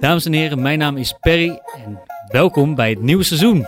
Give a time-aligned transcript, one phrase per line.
[0.00, 3.66] Dames en heren, mijn naam is Perry en welkom bij het nieuwe seizoen.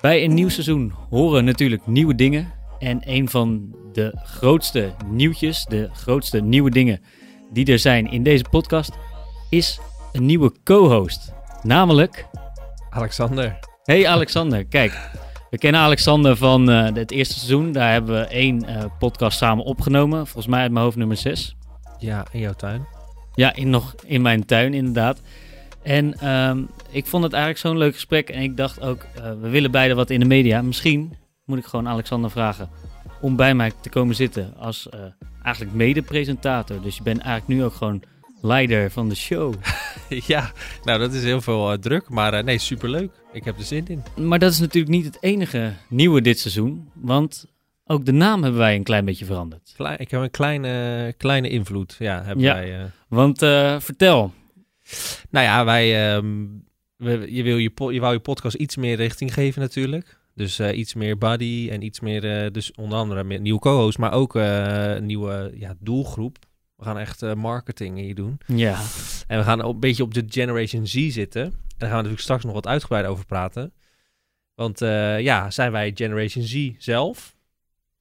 [0.00, 2.52] Bij een nieuw seizoen horen natuurlijk nieuwe dingen.
[2.78, 7.00] En een van de grootste nieuwtjes, de grootste nieuwe dingen
[7.52, 8.92] die er zijn in deze podcast,
[9.50, 9.80] is
[10.12, 11.32] een nieuwe co-host.
[11.62, 12.26] Namelijk,
[12.90, 13.58] Alexander.
[13.84, 15.10] hey Alexander, kijk.
[15.50, 17.72] We kennen Alexander van eh, het eerste seizoen.
[17.72, 20.26] Daar hebben we één eh, podcast samen opgenomen.
[20.26, 21.56] Volgens mij uit mijn hoofd nummer 6.
[21.98, 22.86] Ja, in jouw tuin.
[23.34, 25.20] Ja, in, nog in mijn tuin inderdaad.
[25.82, 28.28] En ehm, ik vond het eigenlijk zo'n leuk gesprek.
[28.28, 30.62] En ik dacht ook, eh, we willen beide wat in de media.
[30.62, 32.68] Misschien moet ik gewoon Alexander vragen
[33.20, 34.88] om bij mij te komen zitten als
[35.42, 36.82] eigenlijk mede-presentator.
[36.82, 38.02] Dus je bent eigenlijk nu ook gewoon
[38.42, 39.54] leider van de show.
[40.08, 40.52] ja,
[40.84, 43.10] nou dat is heel veel eh, druk, maar eh, nee, superleuk.
[43.32, 44.02] Ik heb er zin in.
[44.26, 46.88] Maar dat is natuurlijk niet het enige nieuwe dit seizoen.
[46.94, 47.46] Want
[47.86, 49.72] ook de naam hebben wij een klein beetje veranderd.
[49.76, 52.54] Klein, ik heb een kleine, kleine invloed, ja, hebben Ja.
[52.54, 52.78] wij.
[52.78, 52.84] eh.
[53.08, 53.38] Want
[53.82, 54.32] vertel.
[55.30, 56.34] Nou ja, wij, ehm,
[56.96, 60.16] we, je, wil je, je wou je podcast iets meer richting geven natuurlijk.
[60.34, 65.06] Dus iets meer body en iets meer, dus onder andere nieuwe co-host, maar ook een
[65.06, 66.38] nieuwe ja, doelgroep.
[66.78, 68.40] We gaan echt eh, marketing hier doen.
[68.46, 68.80] Ja,
[69.26, 71.42] En we gaan een beetje op de Generation Z zitten.
[71.42, 73.72] En daar gaan we natuurlijk straks nog wat uitgebreider over praten.
[74.54, 77.36] Want eh, ja, zijn wij Generation Z zelf?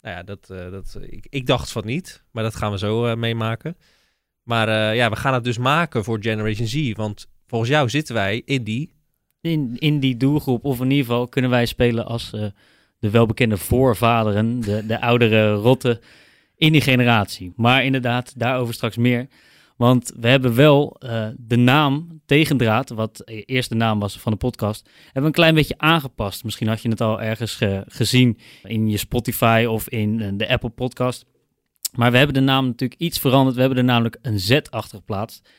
[0.01, 3.15] Nou ja, dat, eh, dat, ik, ik dacht van niet, maar dat gaan we zo
[3.15, 3.77] meemaken.
[4.43, 6.93] Maar ja, we gaan het dus maken voor Generation Z.
[6.93, 8.93] Want volgens jou zitten wij in die...
[9.41, 12.29] in, in die doelgroep, of in ieder geval kunnen wij spelen als
[12.99, 15.99] de welbekende voorvaderen, de, de oudere rotten
[16.57, 17.53] in die generatie.
[17.55, 19.27] Maar inderdaad, daarover straks meer.
[19.77, 24.31] Want we hebben wel eh, de naam Tegendraad, wat e- eerst de naam was van
[24.31, 26.43] de podcast, hebben we een klein beetje aangepast.
[26.43, 30.49] Misschien had je het al ergens ge- gezien in je Spotify of in eh, de
[30.49, 31.25] Apple podcast.
[31.95, 33.55] Maar we hebben de naam natuurlijk iets veranderd.
[33.55, 35.49] We hebben er namelijk een Z achter geplaatst,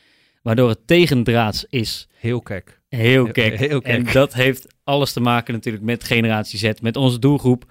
[0.43, 2.09] waardoor het tegendraads is.
[2.19, 2.81] Heel kek.
[2.89, 3.59] Heel Heel- kek.
[3.59, 3.93] heel kek.
[4.07, 7.65] En dat heeft alles te maken natuurlijk met Generatie Z, met onze doelgroep.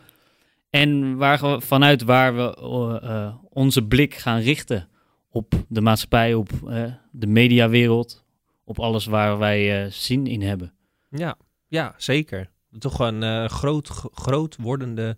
[0.77, 4.89] En waar, vanuit waar we eh, eh, onze blik gaan richten
[5.29, 8.25] op de maatschappij, op eh, de mediawereld,
[8.63, 10.73] op alles waar wij eh, zin in hebben.
[11.09, 11.37] Ja,
[11.67, 12.49] ja zeker.
[12.79, 15.17] Toch een groot, groot wordende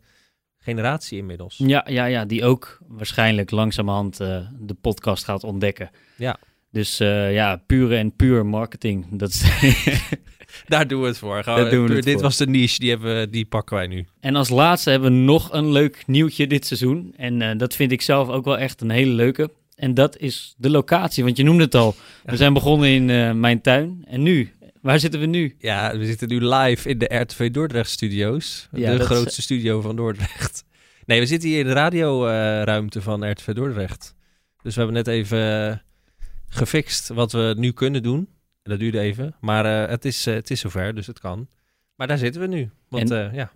[0.57, 1.57] generatie inmiddels.
[1.57, 5.89] Ja, ja, ja, die ook waarschijnlijk langzamerhand de podcast gaat ontdekken.
[6.15, 6.37] Ja.
[6.71, 9.05] Dus eh, ja, pure en puur marketing.
[9.11, 9.43] Dat is
[10.67, 11.43] Daar doen we het voor.
[11.43, 12.21] Gaan Daar we- doen we het dit voor.
[12.21, 14.05] was de niche, die, hebben, die pakken wij nu.
[14.19, 17.13] En als laatste hebben we nog een leuk nieuwtje dit seizoen.
[17.17, 19.49] En eh, dat vind ik zelf ook wel echt een hele leuke.
[19.75, 21.23] En dat is de locatie.
[21.23, 21.95] Want je noemde het al.
[22.25, 24.03] We zijn begonnen in eh, mijn tuin.
[24.07, 24.51] En nu?
[24.81, 25.55] Waar zitten we nu?
[25.59, 28.67] Ja, we zitten nu live in de RTV Dordrecht studio's.
[28.71, 30.63] Ja, de is- grootste studio van Dordrecht.
[31.05, 34.15] Nee, we zitten hier in de radioruimte van RTV Dordrecht.
[34.61, 35.81] Dus we hebben net even
[36.49, 38.29] gefixt wat we nu kunnen doen.
[38.63, 41.47] Dat duurde even, maar eh, het, is, eh, het is zover, dus het kan.
[41.95, 42.69] Maar daar zitten we nu.
[42.89, 43.51] Want eh, ja,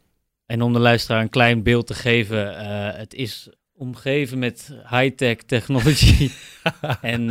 [0.46, 2.66] En om de luisteraar een klein beeld te geven.
[2.98, 6.30] het is omgeven met high-tech technology.
[7.02, 7.26] en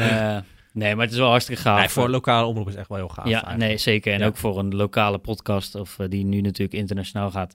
[0.73, 1.79] nee, maar het is wel hartstikke gaaf.
[1.79, 3.27] Nee, voor lokale omroep is echt wel heel gaaf.
[3.27, 3.59] ja, eigenlijk.
[3.59, 4.13] nee, zeker.
[4.13, 4.27] En Ja.
[4.27, 7.55] ook voor een lokale podcast, of die nu natuurlijk internationaal gaat.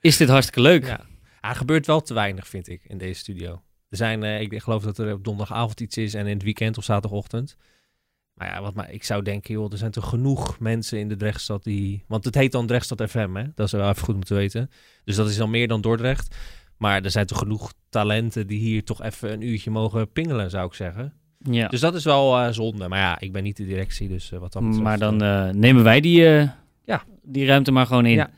[0.00, 0.86] is dit hartstikke leuk.
[0.86, 1.00] Ja.
[1.40, 3.62] Ja, er gebeurt wel te weinig, vind ik, in deze studio.
[3.88, 6.78] Er zijn, eh, ik geloof dat er op donderdagavond iets is en in het weekend
[6.78, 7.56] of zaterdagochtend.
[8.34, 11.16] Maar ja, wat maar ik zou denken, joh, er zijn toch genoeg mensen in de
[11.16, 12.04] Drechtstad die...
[12.06, 13.44] Want het heet dan Drechtstad FM, hè?
[13.54, 14.70] Dat is wel even goed om te weten.
[15.04, 16.36] Dus dat is dan meer dan Dordrecht.
[16.76, 20.66] Maar er zijn toch genoeg talenten die hier toch even een uurtje mogen pingelen, zou
[20.66, 21.12] ik zeggen.
[21.38, 21.68] Ja.
[21.68, 22.88] Dus dat is wel eh, zonde.
[22.88, 24.82] Maar ja, ik ben niet de directie, dus eh, wat dat betreft...
[24.84, 25.16] Maar dan
[25.58, 26.20] nemen wij die,
[26.84, 27.04] Ja.
[27.22, 28.14] die ruimte maar gewoon in.
[28.14, 28.30] Ja.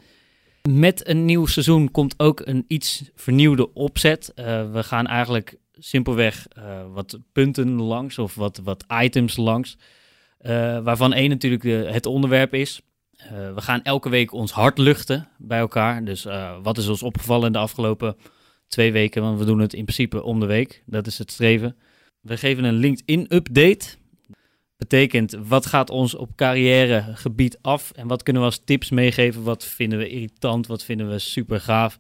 [0.69, 4.33] Met een nieuw seizoen komt ook een iets vernieuwde opzet.
[4.35, 9.77] Eh, we gaan eigenlijk simpelweg eh, wat punten langs of wat, wat items langs.
[10.39, 12.81] eh, waarvan één natuurlijk het onderwerp is.
[13.55, 16.05] We gaan elke week ons hart luchten bij elkaar.
[16.05, 16.27] Dus
[16.63, 18.17] wat is ons opgevallen in de afgelopen
[18.69, 19.23] twee weken?
[19.23, 20.83] Want we doen het in principe om de week.
[20.87, 21.77] Dat is het streven.
[22.21, 23.97] We geven een LinkedIn-update.
[24.81, 29.43] Betekent, wat gaat ons op carrièregebied af en wat kunnen we als tips meegeven?
[29.43, 30.67] Wat vinden we irritant?
[30.67, 31.99] Wat vinden we super gaaf?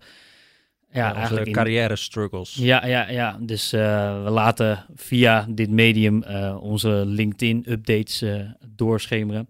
[0.92, 2.54] Ja, eigenlijk in- carrière struggles.
[2.54, 3.36] ja, ja, ja.
[3.40, 8.40] Dus eh, we laten via dit medium eh, onze LinkedIn-updates eh,
[8.76, 9.48] doorschemeren.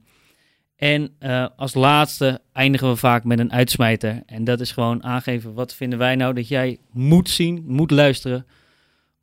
[0.77, 1.13] En
[1.57, 4.23] als laatste eindigen we vaak met een uitsmijter.
[4.27, 8.47] En dat is gewoon aangeven, wat vinden wij nou dat jij moet zien, moet luisteren,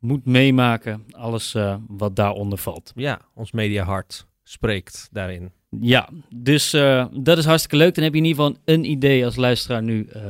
[0.00, 1.04] moet meemaken.
[1.10, 2.92] Alles eh, wat daaronder valt.
[2.94, 5.50] Ja, ons mediahart spreekt daarin.
[5.80, 7.94] Ja, dus eh, dat is hartstikke leuk.
[7.94, 10.22] Dan heb je in ieder geval een idee als luisteraar nu eh,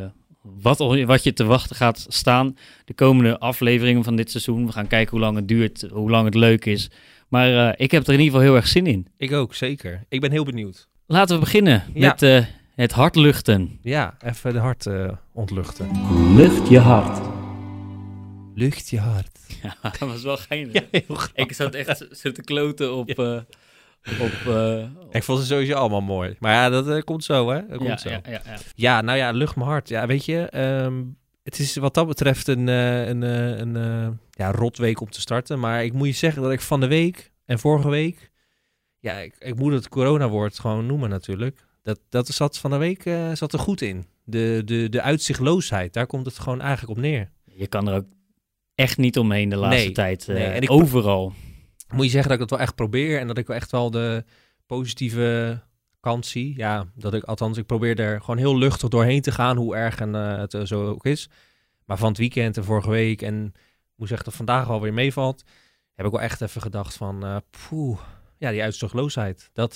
[0.43, 4.67] wat, wat je te wachten gaat staan de komende afleveringen van dit seizoen.
[4.67, 6.91] We gaan kijken hoe lang het duurt, hoe lang het leuk is.
[7.29, 9.06] Maar ik heb er in ieder geval heel erg zin in.
[9.17, 10.05] Ik ook, zeker.
[10.09, 10.88] Ik ben heel benieuwd.
[11.06, 12.09] Laten we beginnen Ja.
[12.09, 13.79] met het hart luchten.
[13.82, 15.88] Ja, even de hart eh, ontluchten.
[16.35, 17.38] Lucht je hart.
[18.59, 19.39] Lucht je hart.
[19.63, 20.85] Ja, dat was wel geinig.
[20.91, 21.01] Ja.
[21.35, 23.09] Ik zat echt zo te kloten op...
[23.19, 23.41] eh,
[24.21, 26.37] op, eh, Ik vond ze sowieso allemaal mooi.
[26.39, 27.67] Maar ja, dat eh, komt zo, hè?
[27.67, 28.09] Dat komt ja, zo.
[28.09, 28.57] ja, ja, ja.
[28.75, 29.89] Ja, nou ja, lucht mijn hart.
[29.89, 31.03] Ja, weet je, ehm,
[31.43, 35.61] het is wat dat betreft een, eh, een, eh, een ja, rotweek om te starten.
[35.61, 38.31] Maar ik moet je zeggen dat ik van de week en vorige week...
[38.99, 41.65] Ja, ik, ik moet het corona-woord gewoon noemen natuurlijk.
[41.83, 44.07] Dat, dat zat van de week eh, zat er goed in.
[44.25, 47.31] De, de, de uitzichtloosheid, daar komt het gewoon eigenlijk op neer.
[47.45, 48.07] Je kan er ook
[48.79, 50.29] echt niet omheen de laatste Nee, tijd.
[50.29, 50.45] eh, nee.
[50.47, 51.33] En ik- overal.
[51.95, 53.91] Moet je zeggen dat ik dat wel echt probeer en dat ik wel echt wel
[53.91, 54.25] de
[54.67, 55.61] positieve
[56.01, 56.57] kant zie.
[56.57, 60.01] Ja, dat ik althans, ik probeer er gewoon heel luchtig doorheen te gaan, hoe erg
[60.01, 61.29] en, eh, het eh, zo ook is.
[61.85, 63.53] Maar van het weekend en vorige week en
[63.97, 65.43] moet zeggen dat vandaag alweer meevalt,
[65.95, 67.99] heb ik wel echt even gedacht van, poeh,
[68.39, 69.75] ja, die uitzichtloosheid, dat,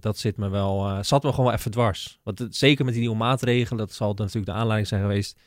[0.00, 2.20] dat zit me wel, zat me gewoon wel even dwars.
[2.22, 5.38] Want het- zeker met die nieuwe maatregelen, dat zal natuurlijk de aanleiding zijn geweest,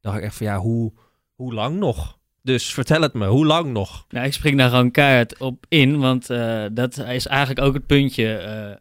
[0.00, 0.92] dacht ik echt van, ja, hoe,
[1.34, 2.18] hoe lang nog?
[2.46, 4.06] Dus vertel het me, hoe lang nog?
[4.08, 7.86] Nou, ik spring daar gewoon keihard op in, want eh, dat is eigenlijk ook het
[7.86, 8.78] puntje eh, eh,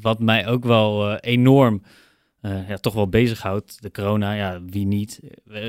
[0.00, 1.82] wat mij ook wel enorm
[2.68, 3.82] ja, toch wel bezighoudt.
[3.82, 5.20] De corona, ja, wie niet.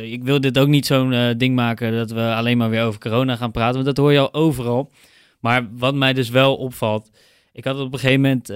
[0.01, 3.35] Ik wil dit ook niet zo'n ding maken dat we alleen maar weer over corona
[3.35, 4.91] gaan praten, want dat hoor je al overal.
[5.39, 7.11] Maar wat mij dus wel opvalt,
[7.51, 8.47] ik had op een gegeven moment,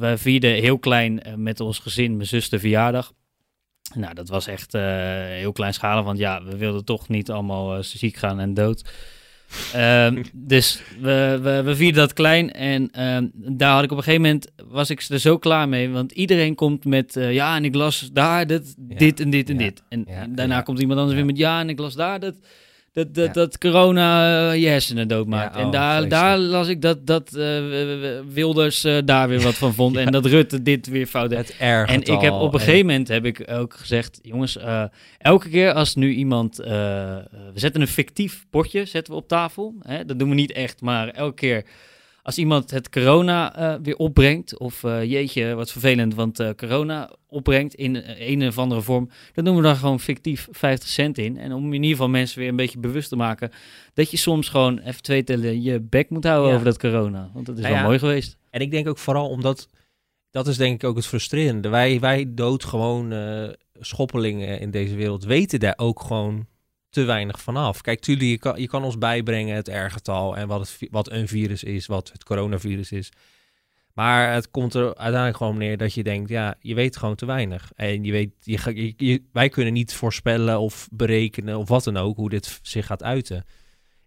[0.00, 3.12] we vierden heel klein met ons gezin, mijn zus de verjaardag.
[3.94, 4.82] Nou, dat was echt eh,
[5.26, 8.82] heel kleinschalig, want ja, we wilden toch niet allemaal eh, ziek gaan en dood.
[9.72, 14.02] Ehm, dus we, we, we vierden dat klein en ehm, daar had ik op een
[14.02, 15.90] gegeven moment, was ik er zo klaar mee.
[15.90, 19.48] Want iedereen komt met, eh, ja, en ik las daar dit, Ja, dit en dit
[19.48, 19.82] en ja, dit.
[19.88, 22.34] En ja, daarna komt iemand anders weer met, ja, en ik las daar dat,
[22.98, 23.32] dat, dat, Ja.
[23.32, 25.54] dat corona eh, je hersenen doodmaakt.
[25.54, 27.60] Ja, en oh, daar, daar las ik dat, dat eh,
[28.28, 31.38] Wilders eh, daar weer wat van vond en dat Rutte dit weer fout deed.
[31.38, 31.90] Het erg.
[31.90, 34.58] En ik heb op een gegeven moment heb ik ook gezegd, jongens,
[35.18, 37.22] elke keer als nu iemand, we
[37.54, 39.74] zetten een fictief potje, zetten we op tafel.
[39.82, 40.04] Hè?
[40.04, 41.64] Dat doen we niet echt, maar elke keer
[42.22, 47.10] als iemand het corona eh, weer opbrengt, of eh, jeetje, wat vervelend, want eh, corona
[47.26, 51.38] opbrengt in een of andere vorm, dan doen we daar gewoon fictief 50 cent in.
[51.38, 53.50] En om in ieder geval mensen weer een beetje bewust te maken
[53.94, 56.54] dat je soms gewoon even twee tellen je bek moet houden Ja.
[56.54, 57.30] over dat corona.
[57.34, 57.88] Want dat is Nou wel ja.
[57.88, 58.36] mooi geweest.
[58.50, 59.68] En ik denk ook vooral omdat,
[60.30, 61.68] dat is denk ik ook het frustrerende.
[61.68, 63.48] Wij, wij doodgewoon eh
[63.80, 66.46] schoppelingen in deze wereld weten daar ook gewoon
[66.98, 67.80] te weinig vanaf.
[67.80, 71.28] Kijk, tuurlijk, je kan, je kan ons bijbrengen het R-getal en wat, het, wat een
[71.28, 73.12] virus is, wat het coronavirus is.
[73.92, 77.26] Maar het komt er uiteindelijk gewoon neer dat je denkt, ja, je weet gewoon te
[77.26, 77.70] weinig.
[77.74, 82.16] En je weet, je, je- wij kunnen niet voorspellen of berekenen of wat dan ook,
[82.16, 83.44] hoe dit zich gaat uiten.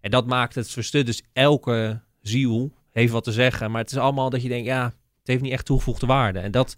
[0.00, 1.06] En dat maakt het verstut.
[1.06, 4.84] Dus elke ziel heeft wat te zeggen, maar het is allemaal dat je denkt, ja,
[4.84, 4.94] het
[5.30, 6.38] heeft niet echt toegevoegde waarde.
[6.38, 6.74] En dat,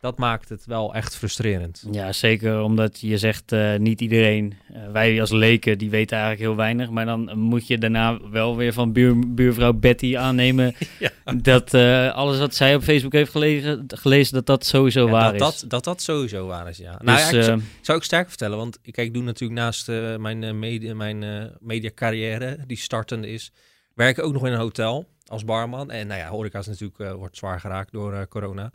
[0.00, 1.84] dat maakt het wel echt frustrerend.
[1.90, 6.48] Ja, zeker omdat je zegt eh, niet iedereen, eh, wij als leken, die weten eigenlijk
[6.48, 6.90] heel weinig.
[6.90, 11.10] Maar dan moet je daarna wel weer van buur, buurvrouw Betty aannemen Ja.
[11.42, 15.38] dat eh, alles wat zij op Facebook heeft gelezen, gelezen dat dat sowieso Ja, waar
[15.38, 15.60] dat, is.
[15.60, 17.00] dat, dat dat sowieso waar is, ja.
[17.02, 20.58] Nou, dus, ja, ik, zou, ik sterker vertellen, want kijk, ik doe natuurlijk naast mijn,
[20.58, 23.52] media, mijn mediacarrière, die startende is,
[23.94, 25.90] werk ik ook nog in een hotel als barman.
[25.90, 28.72] En nou ja, horeca is natuurlijk, wordt zwaar geraakt door corona.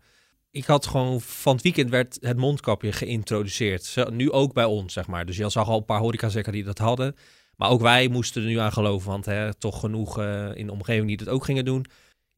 [0.54, 3.96] Ik had gewoon, van het weekend werd het mondkapje geïntroduceerd.
[4.10, 5.26] Nu ook bij ons, zeg maar.
[5.26, 7.16] Dus je zag al een paar horecazekkers die dat hadden.
[7.56, 10.72] Maar ook wij moesten er nu aan geloven, want hè, toch genoeg eh, in de
[10.72, 11.86] omgeving die dat ook gingen doen.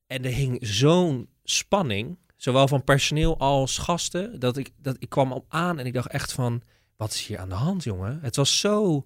[0.08, 5.32] En er hing zo'n spanning, zowel van personeel als gasten, dat ik, dat ik kwam
[5.32, 6.62] op aan en ik dacht echt van,
[6.98, 8.20] wat is hier aan de hand, jongen?
[8.22, 9.04] Het was zo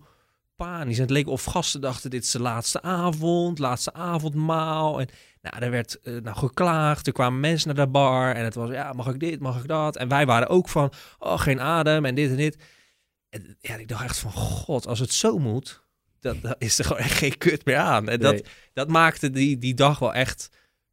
[0.65, 0.95] panisch.
[0.95, 4.99] En het leek of gasten dachten, dit is de laatste avond, laatste avondmaal.
[4.99, 5.07] En
[5.41, 8.69] nou, er werd eh, nou, geklaagd, er kwamen mensen naar de bar en het was,
[8.69, 9.95] ja, mag ik dit, mag ik dat?
[9.95, 12.57] En wij waren ook van, oh, geen adem en dit en dit.
[13.29, 15.83] En ja, ik dacht echt van, god, als het zo moet,
[16.19, 18.09] dat, dat is er gewoon echt geen kut meer aan.
[18.09, 18.43] En dat, nee.
[18.73, 20.49] dat maakte die, die dag wel echt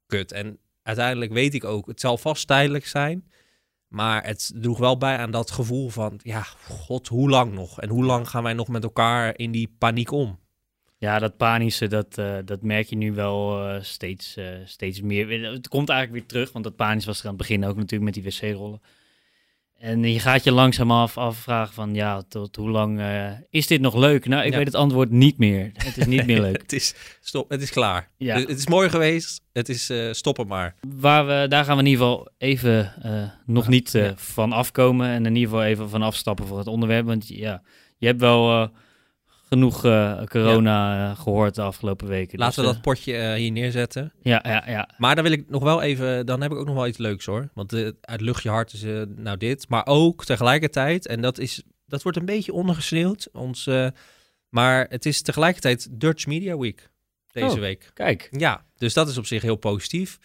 [0.07, 0.33] kut.
[0.33, 3.31] En uiteindelijk weet ik ook, het zal vast tijdelijk zijn.
[3.89, 7.81] Maar het droeg wel bij aan dat gevoel van, ja, god, hoe lang nog?
[7.81, 10.39] En hoe lang gaan wij nog met elkaar in die paniek om?
[10.99, 15.53] Ja, dat panische, dat, eh, dat merk je nu wel eh, steeds, eh, steeds meer.
[15.53, 18.15] Het komt eigenlijk weer terug, want dat panisch was er aan het begin ook natuurlijk
[18.15, 18.81] met die wc-rollen.
[19.79, 23.81] En je gaat je langzaam af, afvragen van ja, tot hoe lang eh, is dit
[23.81, 24.27] nog leuk?
[24.29, 24.57] Nou, ik Ja.
[24.57, 25.71] weet het antwoord niet meer.
[25.75, 26.61] Het is niet meer leuk.
[26.63, 28.11] het, is, stop, het is klaar.
[28.17, 28.37] Ja.
[28.39, 29.41] Het is mooi geweest.
[29.53, 30.75] Het is eh stoppen maar.
[30.97, 35.09] Waar we, daar gaan we in ieder geval even eh, nog Ja, niet van afkomen.
[35.09, 37.07] En in ieder geval even van afstappen voor het onderwerp.
[37.07, 37.63] Want ja,
[37.99, 38.71] je hebt wel
[39.49, 42.39] genoeg eh, corona eh, gehoord de afgelopen weken.
[42.39, 44.13] Laten Dus, we dat potje eh, hier neerzetten.
[44.23, 44.89] ja, ja, ja.
[44.99, 47.25] Maar dan wil ik nog wel even, dan heb ik ook nog wel iets leuks
[47.27, 47.49] hoor.
[47.55, 48.83] Want uit luchtje hart is
[49.17, 49.69] nou dit.
[49.69, 53.29] Maar ook tegelijkertijd, en dat, is, dat wordt een beetje ondergesneeuwd.
[53.33, 53.69] Ons,
[54.49, 56.91] maar het is tegelijkertijd Dutch Media Week
[57.31, 57.61] deze Oh.
[57.61, 57.91] week.
[57.95, 60.19] Kijk, Ja, dus dat is op zich heel positief.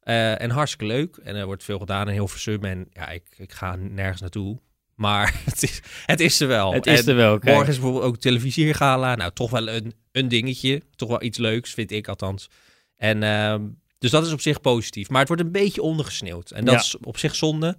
[0.00, 1.16] En hartstikke leuk.
[1.16, 2.64] En er wordt veel gedaan in Hilversum.
[2.64, 4.58] En ja, ik, ik ga nergens naartoe.
[4.98, 6.72] Maar het is, het is er wel.
[6.72, 7.38] het is En er wel.
[7.38, 7.54] Kijk.
[7.54, 9.14] Morgen is bijvoorbeeld ook televisiegala.
[9.14, 10.82] Nou, toch wel een, een dingetje.
[10.96, 12.48] Toch wel iets leuks, vind ik althans.
[12.96, 13.62] En ehm,
[13.98, 15.08] dus dat is op zich positief.
[15.08, 16.50] Maar het wordt een beetje ondergesneeuwd.
[16.50, 16.80] En dat Ja.
[16.80, 17.76] is op zich zonde.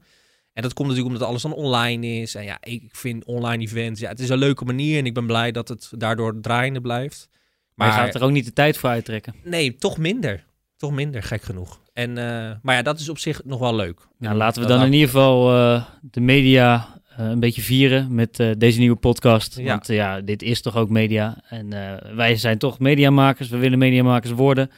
[0.54, 2.36] En dat komt natuurlijk omdat alles dan online is.
[2.36, 4.98] En ja, ik vind online events, ja, het is een leuke manier.
[4.98, 7.30] En ik ben blij dat het daardoor draaiende blijft.
[7.76, 9.36] Maar je gaat er ook niet de tijd voor uittrekken.
[9.44, 10.46] Nee, toch minder.
[10.78, 11.82] Toch minder, gek genoeg.
[11.94, 14.08] En, eh, maar ja, dat is op zich nog wel leuk.
[14.18, 18.50] Nou, laten we dan in ieder geval eh, de media een beetje vieren met eh,
[18.58, 19.58] deze nieuwe podcast.
[19.58, 19.66] Ja.
[19.66, 21.42] Want eh, ja, dit is toch ook media.
[21.50, 23.50] En eh, wij zijn toch mediamakers.
[23.50, 24.70] We willen mediamakers worden.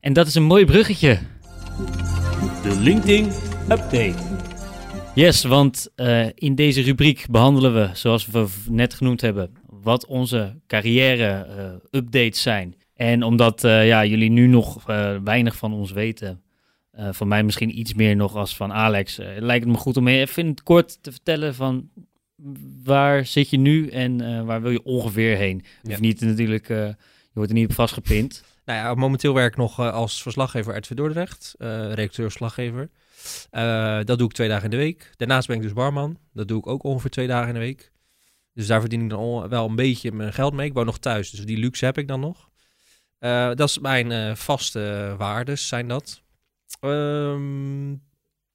[0.00, 1.18] En dat is een mooi bruggetje.
[2.62, 3.24] De LinkedIn
[3.68, 4.14] Update.
[5.16, 10.56] Yes, want eh, in deze rubriek behandelen we, zoals we net genoemd hebben, wat onze
[10.66, 12.74] carrière-updates zijn.
[12.94, 16.40] En omdat eh, ja, jullie nu nog eh, weinig van ons weten,
[16.96, 19.96] eh, van mij misschien iets meer nog als van Alex, eh, lijkt het me goed
[19.96, 21.90] om even in het kort te vertellen van
[22.84, 25.64] waar zit je nu en eh, waar wil je ongeveer heen.
[25.82, 26.96] Je hoeft niet natuurlijk, je
[27.32, 28.42] wordt er niet op vastgepind.
[28.66, 32.90] Nou ja, momenteel werk ik nog als verslaggever RTV Dordrecht, redacteur-verslaggever.
[33.50, 35.12] Eh, dat doe ik twee dagen in de week.
[35.16, 36.18] Daarnaast ben ik dus barman.
[36.32, 37.92] Dat doe ik ook ongeveer twee dagen in de week.
[38.52, 40.66] Dus daar verdien ik dan wel een beetje mijn geld mee.
[40.66, 42.50] Ik woon nog thuis, dus die luxe heb ik dan nog.
[43.54, 46.22] Dat is mijn vaste waardes, zijn dat.
[46.80, 47.90] Ehm,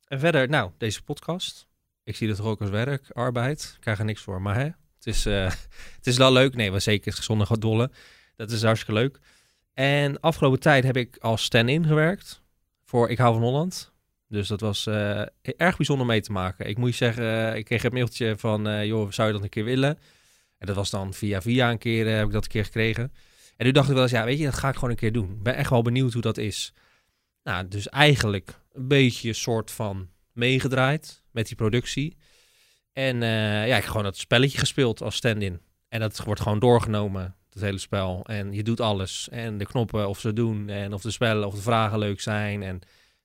[0.08, 1.68] en verder, nou, deze podcast.
[2.04, 3.72] Ik zie dat toch ook als werk, arbeid.
[3.76, 4.64] Ik krijg er niks voor, maar hè,
[4.96, 5.44] het is, eh,
[5.98, 6.56] het is wel leuk.
[6.56, 7.92] Nee, maar zeker gezonde gadollen.
[8.36, 9.20] Dat is hartstikke leuk.
[9.74, 12.42] En afgelopen tijd heb ik als stand-in gewerkt
[12.84, 13.94] voor Ik hou van Holland.
[14.28, 16.70] Dus dat was eh, erg bijzonder mee te maken.
[16.70, 19.50] Ik moet je zeggen, eh, ik kreeg een mailtje van, joh, zou je dat een
[19.50, 20.00] keer willen?
[20.58, 23.14] En dat was dan via via een keer, heb ik dat een keer gekregen.
[23.58, 25.12] En nu dacht ik wel eens, ja, weet je, dat ga ik gewoon een keer
[25.12, 25.32] doen.
[25.32, 26.74] Ik ben echt wel benieuwd hoe dat is.
[27.44, 32.18] Nou, dus eigenlijk een beetje een soort van meegedraaid met die productie.
[32.94, 35.60] En eh, ja, ik heb gewoon dat spelletje gespeeld als stand-in.
[35.90, 38.24] En dat wordt gewoon doorgenomen, het hele spel.
[38.26, 39.28] En je doet alles.
[39.32, 40.70] En de knoppen, of ze doen.
[40.70, 42.64] En of de spellen, of de vragen leuk zijn.
[42.64, 42.80] En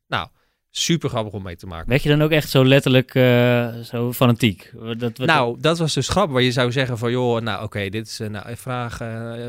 [0.06, 0.28] nou,
[0.70, 1.88] super grappig om mee te maken.
[1.88, 4.72] Werd je dan ook echt zo letterlijk eh, zo fanatiek?
[4.98, 6.32] Dat, wat- Nou, dat was dus grappig.
[6.32, 8.98] Waar je zou zeggen van, joh, nou oké, dit is eh, nou, vraag.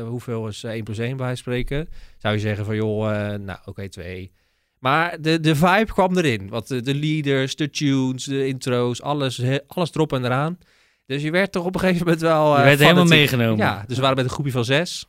[0.00, 1.88] hoeveel is eh, 1 plus 1 bij spreken?
[2.18, 4.32] Zou je zeggen van, joh, nou oké, 2.
[4.80, 6.48] Maar de, de vibe kwam erin.
[6.48, 10.58] Want de, de leaders, de tunes, de intro's, alles, he- alles erop en eraan.
[11.06, 12.52] Dus je werd toch op een gegeven moment wel...
[12.52, 13.56] je eh, werd helemaal meegenomen.
[13.66, 15.06] Ja, dus we waren met een groepje van zes.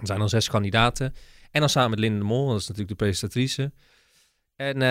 [0.00, 1.14] Er zijn dan zes kandidaten.
[1.50, 3.72] En dan samen met Linde de Mol, dat is natuurlijk de presentatrice.
[4.56, 4.88] En eh,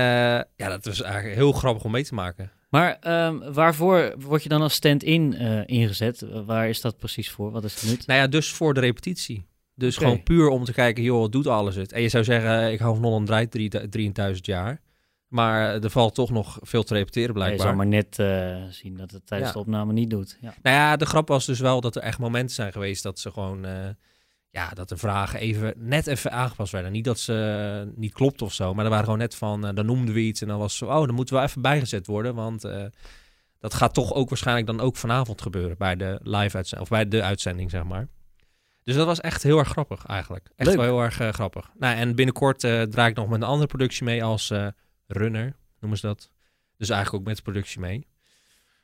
[0.56, 2.52] ja, dat was eigenlijk heel grappig om mee te maken.
[2.70, 6.26] Maar ehm, waarvoor word je dan als stand-in eh, ingezet?
[6.46, 7.52] Waar is dat precies voor?
[7.52, 8.08] Wat is het nut?
[8.08, 9.46] Nou ja, dus voor de repetitie.
[9.76, 11.92] Dus gewoon puur om te kijken, joh, doet alles het?
[11.92, 14.82] En je zou zeggen, ik hou van Holland draait drie- 3000 jaar.
[15.28, 17.68] Maar er valt toch nog veel te repeteren je blijkbaar.
[17.68, 19.56] zal maar net eh, zien dat het tijdens Ja.
[19.56, 20.38] de opname niet doet.
[20.42, 20.54] Ja.
[20.62, 23.32] Nou ja, de grap was dus wel dat er echt momenten zijn geweest dat ze
[23.32, 23.66] gewoon...
[23.66, 23.90] eh,
[24.50, 26.92] ja, dat de vragen even, net even aangepast werden.
[26.92, 27.34] Niet dat ze
[27.88, 29.68] eh, niet klopt of zo, maar er waren gewoon net van...
[29.68, 30.86] eh, dan noemden we iets en dan was zo...
[30.86, 32.64] Oh, dan moeten we even bijgezet worden, want...
[32.64, 32.84] eh,
[33.60, 37.08] dat gaat toch ook waarschijnlijk dan ook vanavond gebeuren bij de live uitzending, of bij
[37.08, 38.08] de uitzending, zeg maar.
[38.84, 40.50] Dus dat was echt heel erg grappig eigenlijk.
[40.56, 40.78] Echt Leuk.
[40.78, 41.70] wel heel erg eh, grappig.
[41.80, 44.68] Nou, en binnenkort eh, draai ik nog met een andere productie mee als eh,
[45.08, 46.30] runner, noemen ze dat.
[46.78, 48.08] Dus eigenlijk ook met de productie mee.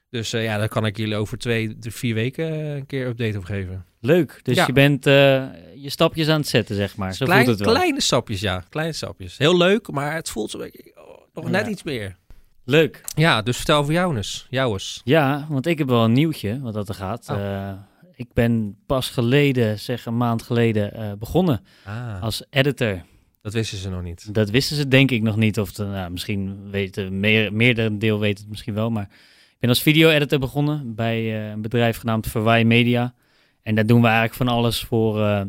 [0.09, 3.43] Dus ja, daar kan ik jullie over twee, drie, vier weken een keer update op
[3.43, 3.85] geven.
[3.99, 4.39] Leuk.
[4.43, 4.65] Dus Ja.
[4.65, 7.13] je bent je stapjes aan het zetten, zeg maar.
[7.13, 7.75] Zo Klein- voelt het wel.
[7.75, 8.63] Kleine stapjes, ja.
[8.69, 9.37] Kleine stapjes.
[9.37, 12.17] Heel leuk, maar het voelt beetje oh, nog net iets meer.
[12.65, 13.01] Leuk.
[13.15, 14.47] Ja, dus vertel over jou eens.
[14.49, 15.01] Jou eens.
[15.03, 17.29] Ja, want ik heb wel een nieuwtje wat dat er gaat.
[17.29, 17.71] Oh.
[18.19, 23.01] Ik ben pas geleden, zeg een maand geleden, eh, begonnen Ah, als editor.
[23.41, 24.33] dat wisten ze nog niet.
[24.33, 25.59] Dat wisten ze denk ik nog niet.
[25.59, 28.89] Of de, nou, misschien weten meer, meerdere deel weet het misschien wel.
[28.89, 29.03] Maar
[29.49, 33.13] ik ben als video-editor begonnen bij eh, een bedrijf genaamd Verwaai Media.
[33.61, 35.41] En daar doen we eigenlijk van alles voor, eh,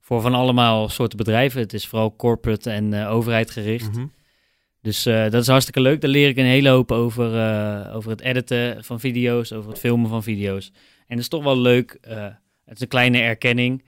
[0.00, 1.60] voor van allemaal soorten bedrijven.
[1.60, 3.92] Het is vooral corporate en overheid gericht.
[3.92, 4.06] Mhm.
[4.82, 6.00] Dus dat is hartstikke leuk.
[6.00, 7.26] Daar leer ik een hele hoop over,
[7.92, 10.72] over het editen van video's, over het filmen van video's.
[11.08, 11.98] En dat is toch wel leuk.
[12.00, 12.24] eh,
[12.64, 13.84] het is een kleine erkenning,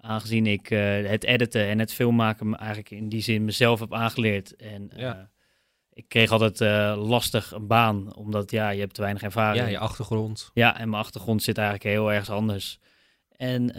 [0.00, 3.94] aangezien ik eh, het editen en het filmmaken me eigenlijk in die zin mezelf heb
[3.94, 4.56] aangeleerd.
[4.56, 5.30] En eh, Ja.
[5.92, 6.60] ik kreeg altijd
[6.98, 9.64] lastig een baan, omdat ja, je hebt te weinig ervaring.
[9.64, 10.50] Ja, je achtergrond.
[10.54, 12.78] Ja, en mijn achtergrond zit eigenlijk heel ergens anders.
[13.36, 13.74] En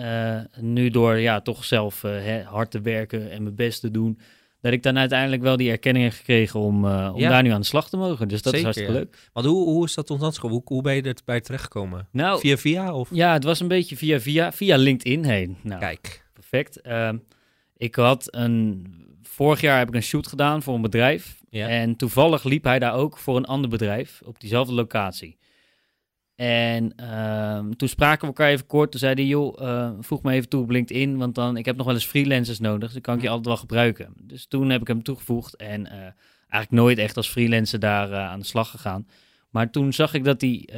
[0.59, 2.01] nu door ja, toch zelf
[2.45, 4.19] hard te werken en mijn best te doen,
[4.63, 7.29] dat ik dan uiteindelijk wel die erkenning heb gekregen om, eh, om Ja.
[7.29, 8.27] daar nu aan de slag te mogen.
[8.27, 8.97] Dus dat Zeker, is hartstikke ja.
[8.99, 9.29] leuk.
[9.33, 10.49] Want hoe, hoe is dat gekomen?
[10.49, 12.07] Hoe, hoe ben je erbij terechtgekomen?
[12.11, 13.09] Nou, Via via of?
[13.11, 15.57] ja, het was een beetje via, via, via LinkedIn heen.
[15.61, 16.23] Nou, Kijk.
[16.33, 16.81] perfect.
[16.81, 17.17] Ehm,
[17.77, 18.85] ik had een,
[19.21, 21.41] vorig jaar heb ik een shoot gedaan voor een bedrijf.
[21.49, 21.67] Ja.
[21.67, 25.37] En toevallig liep hij daar ook voor een ander bedrijf op diezelfde locatie.
[26.35, 28.91] En ehm, toen spraken we elkaar even kort.
[28.91, 31.75] Toen zei hij, joh, eh, voeg me even toe op LinkedIn, want dan, ik heb
[31.75, 34.13] nog wel eens freelancers nodig, dus dan kan ik je altijd wel gebruiken.
[34.21, 35.97] Dus toen heb ik hem toegevoegd en eh,
[36.49, 39.07] eigenlijk nooit echt als freelancer daar eh, aan de slag gegaan.
[39.49, 40.69] Maar toen zag ik dat hij,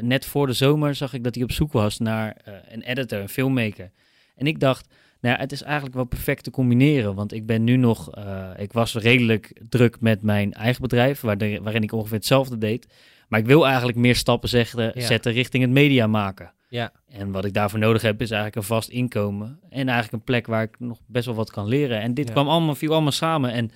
[0.00, 2.36] net voor de zomer, zag ik dat hij op zoek was naar
[2.68, 3.90] een editor, een filmmaker.
[4.36, 4.88] En ik dacht,
[5.20, 7.14] nou ja, het is eigenlijk wel perfect te combineren.
[7.14, 8.10] Want ik ben nu nog,
[8.56, 12.86] ik was redelijk druk met mijn eigen bedrijf, waar waarin ik ongeveer hetzelfde deed.
[13.32, 15.06] Maar ik wil eigenlijk meer stappen zetten, Ja.
[15.06, 16.52] zetten richting het media maken.
[16.68, 16.92] Ja.
[17.08, 19.58] En wat ik daarvoor nodig heb, is eigenlijk een vast inkomen.
[19.68, 22.00] En eigenlijk een plek waar ik nog best wel wat kan leren.
[22.00, 22.32] En dit Ja.
[22.32, 23.52] kwam allemaal, viel allemaal samen.
[23.52, 23.70] En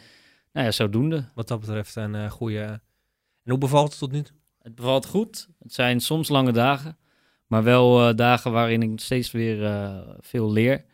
[0.53, 1.25] nou ja, zodoende.
[1.35, 2.61] Wat dat betreft een eh, goede...
[2.63, 4.37] En hoe bevalt het tot nu toe?
[4.63, 5.49] Het bevalt goed.
[5.59, 6.97] Het zijn soms lange dagen,
[7.47, 10.85] maar wel eh, dagen waarin ik steeds weer eh, veel leer.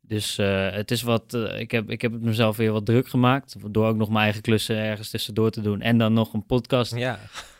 [0.00, 3.08] Dus eh, het is wat, eh, ik, heb, ik heb het mezelf weer wat druk
[3.08, 3.56] gemaakt.
[3.70, 5.80] Door ook nog mijn eigen klussen ergens tussendoor te doen.
[5.80, 7.18] En dan nog een podcast Ja.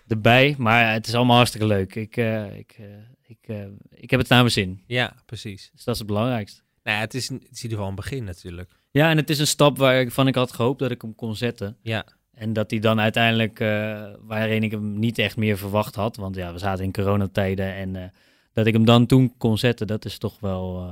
[0.09, 0.55] Erbij.
[0.59, 1.95] Maar het is allemaal hartstikke leuk.
[1.95, 2.87] Ik, eh, ik, eh,
[3.27, 4.83] ik, eh, ik heb het naar mijn zin.
[4.87, 5.71] Ja, precies.
[5.73, 6.63] Dus dat is het belangrijkste.
[6.83, 8.71] Nou ja, het is, het is in ieder geval een begin natuurlijk.
[8.91, 11.77] Ja, en het is een stap waarvan ik had gehoopt dat ik hem kon zetten.
[11.83, 12.07] Ja.
[12.33, 13.59] En dat hij dan uiteindelijk,
[14.21, 16.17] waarin ik hem niet echt meer verwacht had.
[16.17, 17.75] Want ja, we zaten in coronatijden.
[17.75, 18.13] En
[18.53, 20.91] dat ik hem dan toen kon zetten, dat is toch wel...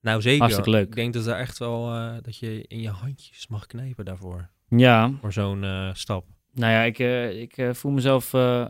[0.00, 0.40] Nou, zeker.
[0.40, 0.86] Hartstikke leuk.
[0.86, 1.84] Ik denk dat er echt wel...
[2.22, 4.48] dat je in je handjes mag knijpen daarvoor.
[4.68, 6.24] ja, Voor zo'n stap.
[6.52, 8.68] Nou ja, ik, eh, ik eh, voel mezelf eh,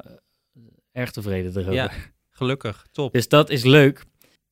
[0.93, 1.73] erg tevreden erover.
[1.73, 1.91] Ja,
[2.31, 2.87] gelukkig.
[2.93, 3.13] Top.
[3.13, 4.05] Dus dat is leuk.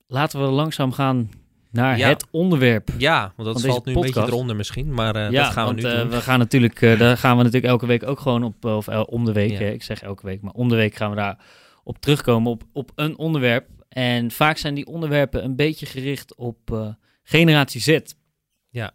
[0.06, 1.30] Laten we langzaam gaan
[1.70, 2.08] naar Ja.
[2.08, 2.88] het onderwerp.
[2.98, 4.94] Ja, want dat valt nu een beetje eronder misschien.
[4.94, 6.08] Maar eh, ja, dat gaan we nu doen.
[6.10, 9.24] we gaan natuurlijk, eh, daar gaan we natuurlijk elke week ook gewoon op, of om
[9.24, 9.58] de week, Ja.
[9.60, 11.38] ik zeg elke week, maar om de week gaan we daar
[11.84, 13.68] op terugkomen op, op een onderwerp.
[13.88, 17.98] En vaak zijn die onderwerpen een beetje gericht op generatie Z.
[18.68, 18.92] Ja.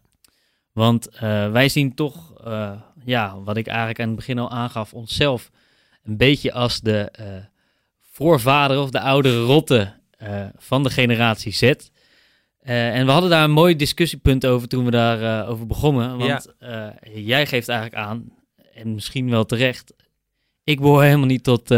[0.71, 1.09] Want
[1.51, 2.33] wij zien toch,
[3.05, 5.51] ja, wat ik eigenlijk aan het begin al aangaf, onszelf
[6.03, 7.27] een beetje als de eh,
[8.01, 11.61] voorvader of de oudere rotte eh, van de generatie Z.
[11.61, 16.17] Eh, en we hadden daar een mooi discussiepunt over toen we daarover over begonnen.
[16.17, 16.53] Want
[17.13, 18.31] jij geeft eigenlijk aan,
[18.73, 19.93] en misschien wel terecht,
[20.63, 21.69] ik behoor helemaal niet tot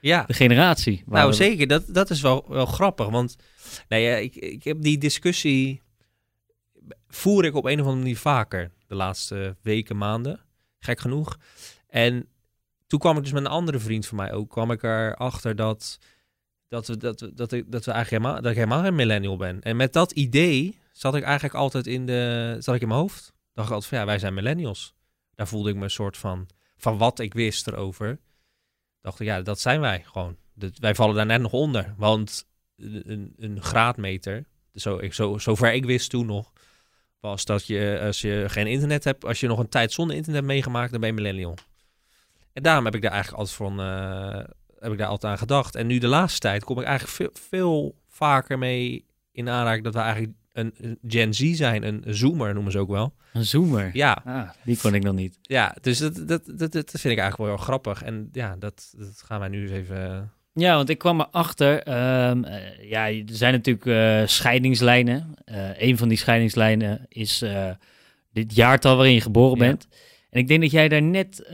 [0.00, 0.24] ja.
[0.26, 1.02] de generatie.
[1.06, 1.66] Nou, we- zeker.
[1.66, 3.08] Dat, dat is wel, wel grappig.
[3.08, 3.36] Want
[3.88, 5.82] nou ja, ik, ik heb die discussie...
[7.08, 8.70] voer ik op een of andere manier vaker.
[8.86, 10.40] De laatste weken, maanden.
[10.78, 11.38] Gek genoeg.
[11.86, 12.28] En
[12.86, 14.50] toen kwam ik dus met een andere vriend van mij ook...
[14.50, 15.98] kwam ik erachter dat...
[16.68, 19.62] Dat, we, dat, dat, ik, dat, we eigenlijk helemaal, dat ik helemaal geen millennial ben.
[19.62, 23.32] En met dat idee zat ik eigenlijk altijd in, de, zat ik in mijn hoofd.
[23.52, 24.94] Dacht ik altijd van ja, wij zijn millennials.
[25.34, 26.48] Daar voelde ik me een soort van...
[26.76, 28.18] van wat ik wist erover
[29.06, 30.36] dacht ik, ja, dat zijn wij gewoon.
[30.54, 31.94] Dat, wij vallen daar net nog onder.
[31.96, 36.52] Want een, een graadmeter, zo, ik, zo, zover ik wist toen nog,
[37.26, 40.44] was dat je, als je geen internet hebt, als je nog een tijd zonder internet
[40.44, 41.54] meegemaakt, dan ben je millennial.
[42.52, 44.44] En daarom heb ik daar eigenlijk altijd van, eh,
[44.78, 45.74] heb ik daar altijd aan gedacht.
[45.74, 49.94] En nu de laatste tijd kom ik eigenlijk veel, veel vaker mee in aanraking dat
[49.94, 53.14] we eigenlijk een, een Gen Z zijn, een zoomer noemen ze ook wel.
[53.32, 53.90] Een zoomer.
[53.92, 55.38] Ja, Ah, die kon ik nog niet.
[55.42, 58.02] ja dus dat, dat, dat, dat vind ik eigenlijk wel heel grappig.
[58.02, 60.32] En ja, dat, dat gaan wij nu eens even...
[60.58, 61.82] Ja, want ik kwam erachter.
[61.82, 62.32] eh,
[62.90, 65.34] ja, er zijn natuurlijk eh, scheidingslijnen.
[65.44, 67.44] Eh een van die scheidingslijnen is
[68.32, 69.66] dit jaartal waarin je geboren Ja.
[69.66, 69.88] bent.
[70.30, 71.48] En ik denk dat jij daar net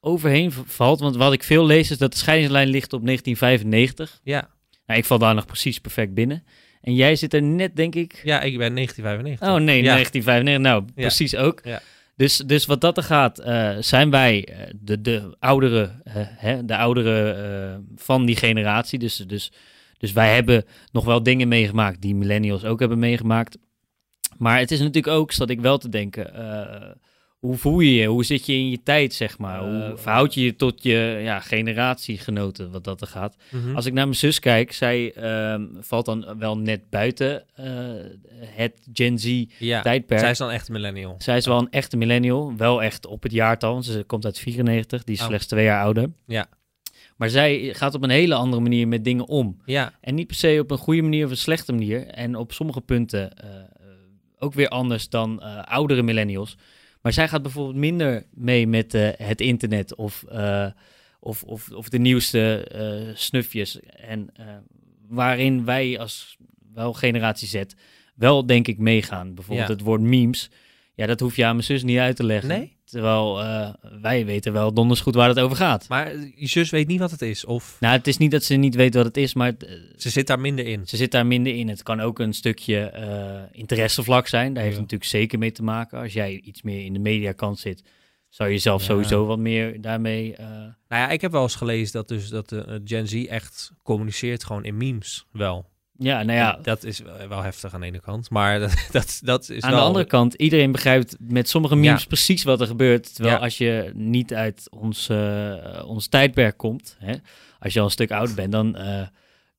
[0.00, 1.00] overheen valt.
[1.00, 4.20] Want wat ik veel lees is dat de scheidingslijn ligt op 1995.
[4.22, 4.48] Ja,
[4.86, 6.44] Nou, ik val daar nog precies perfect binnen.
[6.80, 8.20] En jij zit er net, denk ik.
[8.24, 9.48] ja ik ben 1995.
[9.48, 9.92] Oh nee, Ja.
[9.92, 10.58] 1995.
[10.72, 11.06] Nou, Ja.
[11.06, 11.60] precies ook.
[11.64, 11.80] Ja.
[12.18, 16.76] Dus, dus wat dat er gaat, eh, zijn wij eh, de, de oudere, eh, de
[16.76, 18.98] oudere van die generatie.
[18.98, 19.52] Dus, dus,
[19.98, 23.58] dus wij hebben nog wel dingen meegemaakt die millennials ook hebben meegemaakt.
[24.36, 26.32] Maar het is natuurlijk ook, zat ik wel te denken,
[27.38, 28.06] hoe voel je je?
[28.06, 29.60] Hoe zit je in je tijd, zeg maar?
[29.60, 33.36] Hoe Eh, verhoud je je tot je ja, generatiegenoten, wat dat er gaat?
[33.50, 33.74] Mhm.
[33.76, 37.66] Als ik naar mijn zus kijk, zij ehm, valt dan wel net buiten eh,
[38.44, 40.20] het Gen Z ja, tijdperk.
[40.20, 41.14] zij is dan echt een millennial.
[41.18, 43.82] Zij is wel een echte millennial, wel echt op het jaartal.
[43.82, 45.26] Ze komt uit 94, die is Oh.
[45.26, 46.10] slechts twee jaar ouder.
[46.26, 46.46] Ja.
[47.16, 49.56] Maar zij gaat op een hele andere manier met dingen om.
[49.64, 52.06] Ja, En niet per se op een goede manier of een slechte manier.
[52.06, 53.48] En op sommige punten eh,
[54.38, 56.56] ook weer anders dan oudere millennials.
[57.02, 60.66] Maar zij gaat bijvoorbeeld minder mee met eh, het internet of, eh,
[61.20, 63.80] of, of, of de nieuwste eh, snufjes.
[63.80, 64.30] En
[65.08, 66.36] waarin wij als
[66.74, 67.62] wel generatie Z
[68.14, 69.34] wel denk ik meegaan.
[69.34, 69.74] Bijvoorbeeld Ja.
[69.74, 70.50] het woord memes.
[70.94, 72.48] Ja, dat hoef je aan mijn zus niet uit te leggen.
[72.48, 72.76] Nee?
[72.90, 73.68] Terwijl eh,
[74.00, 75.88] wij weten wel donders goed waar het over gaat.
[75.88, 77.44] maar je zus weet niet wat het is.
[77.44, 80.10] Of Nou, het is niet dat ze niet weet wat het is, maar eh, ze
[80.10, 80.86] zit daar minder in.
[80.86, 81.68] ze zit daar minder in.
[81.68, 84.54] Het kan ook een stukje eh, interessevlak zijn.
[84.54, 84.80] Daar heeft Ja.
[84.82, 85.98] het natuurlijk zeker mee te maken.
[86.00, 87.82] Als jij iets meer in de mediakant zit,
[88.28, 88.86] zou je zelf Ja.
[88.86, 90.34] sowieso wat meer daarmee...
[90.36, 90.46] eh,
[90.88, 94.44] Nou ja, ik heb wel eens gelezen dat, dus, dat de Gen Z echt communiceert
[94.44, 95.66] gewoon in memes wel.
[95.98, 98.30] Ja, nou ja, En Dat is wel heftig aan de ene kant.
[98.30, 99.80] Maar dat, dat, dat is aan wel...
[99.80, 102.06] de andere kant, iedereen begrijpt met sommige memes Ja.
[102.06, 103.14] precies wat er gebeurt.
[103.14, 103.42] Terwijl Ja.
[103.42, 107.14] als je niet uit ons, eh, ons tijdperk komt, hè,
[107.58, 109.06] als je al een stuk ouder bent, dan eh,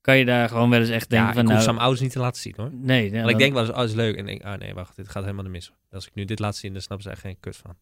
[0.01, 1.43] kan je daar gewoon wel eens echt denken ja, van...
[1.43, 2.69] ik hoef nou, mijn ouders niet te laten zien hoor.
[2.73, 4.15] nee, ja, Want ik denk wel eens, oh, is leuk.
[4.15, 5.71] En denk, ah nee, wacht, dit gaat helemaal de mis.
[5.91, 7.75] Als ik nu dit laat zien, dan snappen ze echt geen kut van.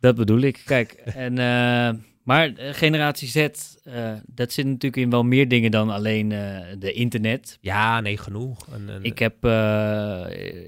[0.00, 0.62] Dat bedoel ik.
[0.64, 0.92] Kijk,
[1.26, 5.90] en, eh, maar eh, generatie Z, eh, dat zit natuurlijk in wel meer dingen dan
[5.90, 7.58] alleen eh, de internet.
[7.60, 8.66] Ja, nee, genoeg.
[8.72, 9.34] En, en- Ik, heb,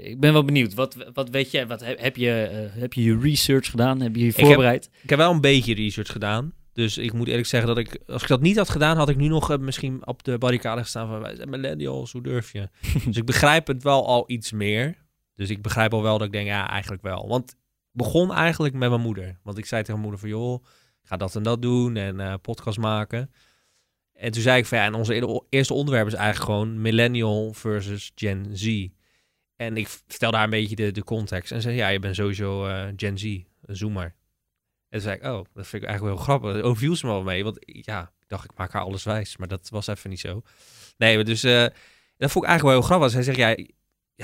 [0.03, 0.75] ik ben wel benieuwd.
[0.75, 1.67] Wat, wat weet jij?
[1.67, 2.31] Wat, heb, je,
[2.73, 4.01] heb je je research gedaan?
[4.01, 4.91] Heb je je voorbereid?
[5.03, 6.53] Ik heb wel een beetje research gedaan.
[6.73, 9.17] Dus ik moet eerlijk zeggen dat ik, als ik dat niet had gedaan, had ik
[9.17, 12.69] nu nog misschien op de barricade gestaan van wij zijn millennials, hoe durf je?
[13.07, 14.97] dus ik begrijp het wel al iets meer.
[15.35, 17.29] Dus ik begrijp al wel dat ik denk, ja, eigenlijk wel.
[17.29, 17.57] Want
[17.93, 19.39] begon eigenlijk met mijn moeder.
[19.43, 20.65] Want ik zei tegen mijn moeder van, joh,
[21.03, 23.31] ik ga dat en dat doen en eh, podcast maken.
[24.13, 27.53] En toen zei ik van, ja, en onze eer- eerste onderwerp is eigenlijk gewoon millennial
[27.53, 28.89] versus Gen Z.
[29.57, 31.53] En ik vertelde haar een beetje de, context.
[31.53, 33.25] En zei, ja, je bent sowieso eh, Gen Z,
[33.63, 34.15] een zoomer.
[34.89, 36.53] En zei ik, oh, dat vind ik eigenlijk wel grappig.
[36.53, 37.45] Daar overviel ze me wel mee.
[37.45, 39.37] Want ja, ik dacht, ik maak haar alles wijs.
[39.37, 40.43] Maar dat was even niet zo.
[40.97, 41.67] Nee, dus eh,
[42.17, 43.11] dat vond ik eigenlijk wel heel grappig.
[43.11, 43.57] Zij zegt, ja,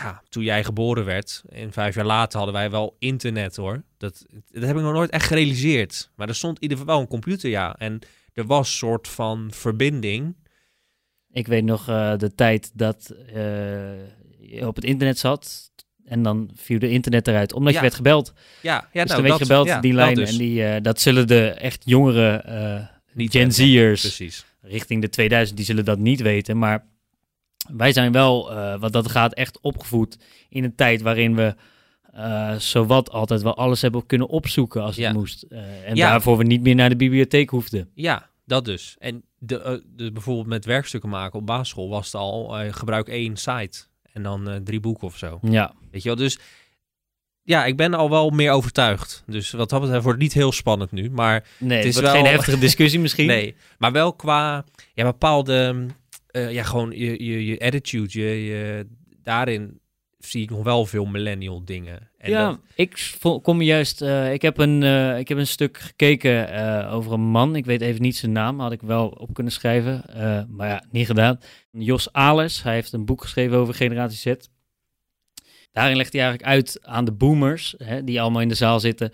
[0.03, 3.83] ja, toen jij geboren werd, en vijf jaar later hadden wij wel internet hoor.
[3.97, 6.11] Dat, dat heb ik nog nooit echt gerealiseerd.
[6.17, 7.75] Maar er stond in ieder geval wel een computer, ja.
[7.79, 7.99] En
[8.33, 10.37] er was een soort van verbinding.
[11.31, 13.35] Ik weet nog eh, de tijd dat eh,
[14.41, 15.71] je op het internet zat.
[16.05, 17.77] En dan viel de internet eruit, omdat Ja.
[17.79, 18.33] je werd gebeld.
[18.63, 20.15] Ja, ja dus nou, dan werd je gebeld, ja, die lijn.
[20.15, 20.31] dus.
[20.31, 22.43] En die, eh, dat zullen de echt jongere
[23.17, 23.53] Gen.
[23.53, 24.45] Z'ers Precies.
[24.61, 26.59] richting de 2000, die zullen dat niet weten.
[26.59, 26.87] Maar
[27.77, 31.55] wij zijn wel, eh, wat dat gaat, echt opgevoed in een tijd waarin we
[32.13, 35.13] eh, zowat altijd wel alles hebben kunnen opzoeken als het Ja.
[35.13, 35.43] moest.
[35.43, 36.09] Eh, en Ja.
[36.11, 37.91] daarvoor we niet meer naar de bibliotheek hoefden.
[37.95, 38.97] Ja, dat dus.
[38.99, 43.79] En de, de, bijvoorbeeld met werkstukken maken op basisschool was het al gebruik één site
[44.13, 45.39] en dan drie boeken of zo.
[45.43, 46.39] Ja, Weet je wel, dus
[47.43, 49.23] ja, ik ben al wel meer overtuigd.
[49.27, 52.13] Dus wat dat betreft wordt het niet heel spannend nu, maar nee, het, is wel-
[52.13, 53.27] geen heftige discussie misschien.
[53.37, 53.55] nee.
[53.79, 55.87] Maar wel qua ja, bepaalde,
[56.31, 58.87] eh, ja, gewoon je, je, je attitude, je, je,
[59.23, 59.81] daarin
[60.19, 62.11] zie ik nog wel veel millennial dingen.
[62.19, 64.03] En ja, dat- ik kom juist.
[64.03, 67.57] eh, ik, heb een, eh, ik heb een stuk gekeken over een man.
[67.57, 70.03] Ik weet even niet zijn naam, had ik wel op kunnen schrijven.
[70.49, 71.39] maar ja, niet gedaan.
[71.71, 74.47] Jos Ales, hij heeft een boek geschreven over Generatie Z.
[75.73, 79.13] Daarin legt hij eigenlijk uit aan de boomers, hè, die allemaal in de zaal zitten,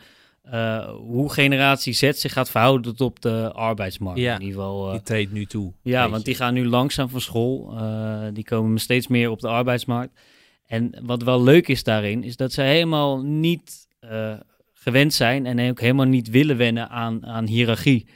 [0.50, 4.20] eh, hoe Generatie Z zich gaat verhouden tot op de arbeidsmarkt.
[4.20, 4.86] Ja, in ieder geval.
[4.86, 5.72] eh, die treedt nu toe.
[5.82, 6.24] ja, want je.
[6.24, 7.74] die gaan nu langzaam van school.
[7.78, 10.20] Eh, die komen steeds meer op de arbeidsmarkt.
[10.66, 14.32] En wat wel leuk is daarin, is dat ze helemaal niet eh,
[14.72, 18.06] gewend zijn en ook helemaal niet willen wennen aan, aan hiërarchie.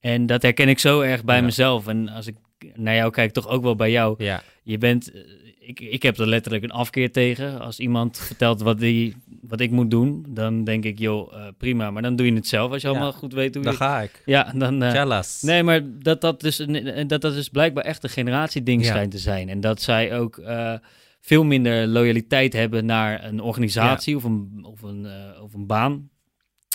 [0.00, 1.42] En dat herken ik zo erg bij Ja.
[1.42, 1.86] mezelf.
[1.86, 2.34] En als ik
[2.74, 4.24] naar jou kijk, toch ook wel bij jou.
[4.24, 5.12] Ja, Je bent,
[5.60, 7.60] ik, ik heb er letterlijk een afkeer tegen.
[7.60, 9.16] Als iemand vertelt wat, die,
[9.48, 11.90] wat ik moet doen, dan denk ik, joh, eh, prima.
[11.90, 12.94] Maar dan doe je het zelf als je Ja.
[12.94, 13.78] allemaal goed weet hoe daar je...
[13.78, 14.22] ga ik.
[14.26, 14.82] Ja, dan...
[14.82, 15.42] eh, Jealous.
[15.42, 18.88] Nee, maar dat dat dus, een- dat dat dus blijkbaar echt een generatieding Ja.
[18.88, 19.48] schijnt te zijn.
[19.48, 20.74] En dat zij ook eh,
[21.20, 26.08] veel minder loyaliteit hebben naar een organisatie of, een, of, een, eh, of een baan.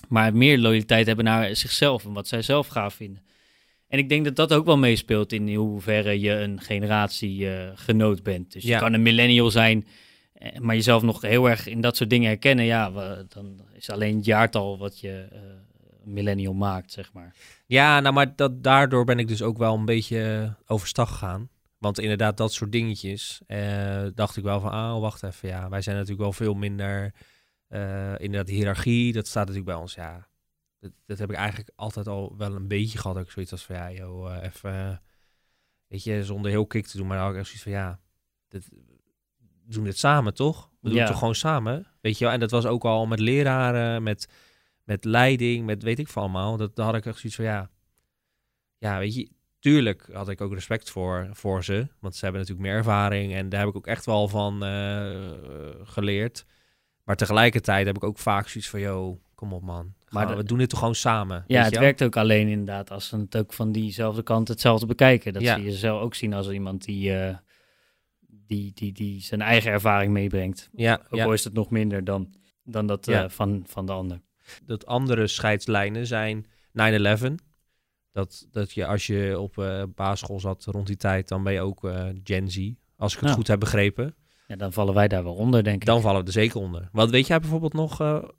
[0.08, 3.22] Maar meer loyaliteit hebben naar zichzelf en wat zij zelf gaaf vinden.
[3.88, 8.52] En ik denk dat dat ook wel meespeelt in hoeverre je een generatiegenoot bent.
[8.54, 8.74] Dus Ja.
[8.74, 9.90] je kan een millennial zijn, eh,
[10.60, 12.66] maar jezelf nog heel erg in dat soort dingen herkennen.
[12.66, 12.90] Ja,
[13.28, 15.40] dan is alleen het jaartal wat je eh,
[16.04, 17.36] millennial maakt, zeg maar.
[17.66, 21.50] Ja, nou, maar dat, daardoor ben ik dus ook wel een beetje eh, overstag gegaan.
[21.78, 25.82] Want inderdaad, dat soort dingetjes, eh, dacht ik wel van, ah, wacht even, ja, wij
[25.82, 27.14] zijn natuurlijk wel veel minder
[27.74, 29.94] Eh, inderdaad, hiërarchie, dat staat natuurlijk bij ons.
[29.94, 30.28] Ja,
[30.80, 33.18] dat, dat heb ik eigenlijk altijd al wel een beetje gehad.
[33.18, 34.98] Ik zoiets als van, ja, joh, eh, even, eh,
[35.88, 37.08] weet je, zonder heel kick te doen.
[37.08, 38.00] Maar ik echt zoiets van, ja,
[39.66, 40.70] doen dit samen, toch?
[40.80, 41.00] We doen Ja.
[41.04, 41.86] het toch gewoon samen?
[42.02, 42.34] Weet je wel?
[42.34, 44.28] En dat was ook al met leraren, met,
[44.84, 46.58] met leiding, met weet ik veel allemaal.
[46.58, 47.70] Dat, daar had ik echt zoiets van, ja,
[48.78, 51.88] ja, weet je, tuurlijk had ik ook respect voor, voor ze.
[52.00, 55.12] Want ze hebben natuurlijk meer ervaring en daar heb ik ook echt wel van eh,
[55.84, 56.46] geleerd.
[57.04, 59.94] Maar tegelijkertijd heb ik ook vaak zoiets van, yo, kom op man.
[60.10, 61.44] Maar de- we doen dit toch gewoon samen?
[61.48, 64.86] Ja, het je werkt ook alleen inderdaad als ze het ook van diezelfde kant hetzelfde
[64.86, 65.34] bekijken.
[65.34, 65.56] Dat Ja.
[65.56, 67.36] ze jezelf ook zien als iemand die, eh,
[68.48, 70.70] die, die, die zijn eigen ervaring meebrengt.
[70.74, 71.26] Ja, Ook ja.
[71.26, 74.22] al is het nog minder dan, dan dat eh, van, van de ander.
[74.66, 77.34] dat andere scheidslijnen zijn 9-11.
[78.12, 81.62] Dat, dat je als je op eh, basisschool zat rond die tijd, dan ben je
[81.62, 82.72] ook eh, Gen Z.
[82.98, 84.16] Als ik het goed heb begrepen.
[84.48, 85.86] Ja, dan vallen wij daar wel onder, denk ik.
[85.86, 86.90] Dan vallen we er zeker onder.
[86.92, 87.92] Wat weet jij bijvoorbeeld nog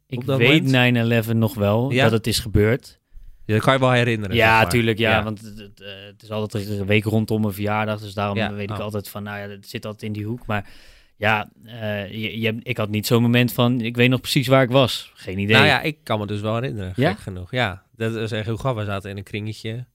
[0.06, 1.26] ik weet moment?
[1.26, 2.02] 9-11 nog wel, Ja?
[2.02, 3.00] dat het is gebeurd.
[3.46, 4.36] Dat kan je wel herinneren.
[4.36, 4.70] Ja, zeg maar.
[4.70, 8.14] tuurlijk, ja, want het, het, eh, het is altijd een week rondom mijn verjaardag, dus
[8.14, 8.82] daarom Ja, weet ik oh.
[8.82, 10.46] altijd van, nou ja, het zit altijd in die hoek.
[10.46, 10.70] Maar
[11.16, 14.62] ja, eh, je, je, ik had niet zo'n moment van, ik weet nog precies waar
[14.62, 15.12] ik was.
[15.14, 15.56] Geen idee.
[15.56, 16.92] Nou ja, ik kan me dus wel herinneren.
[16.96, 17.10] Ja?
[17.10, 17.50] Gek genoeg.
[17.50, 18.84] Ja, dat is echt heel grappig.
[18.84, 19.86] We zaten in een kringetje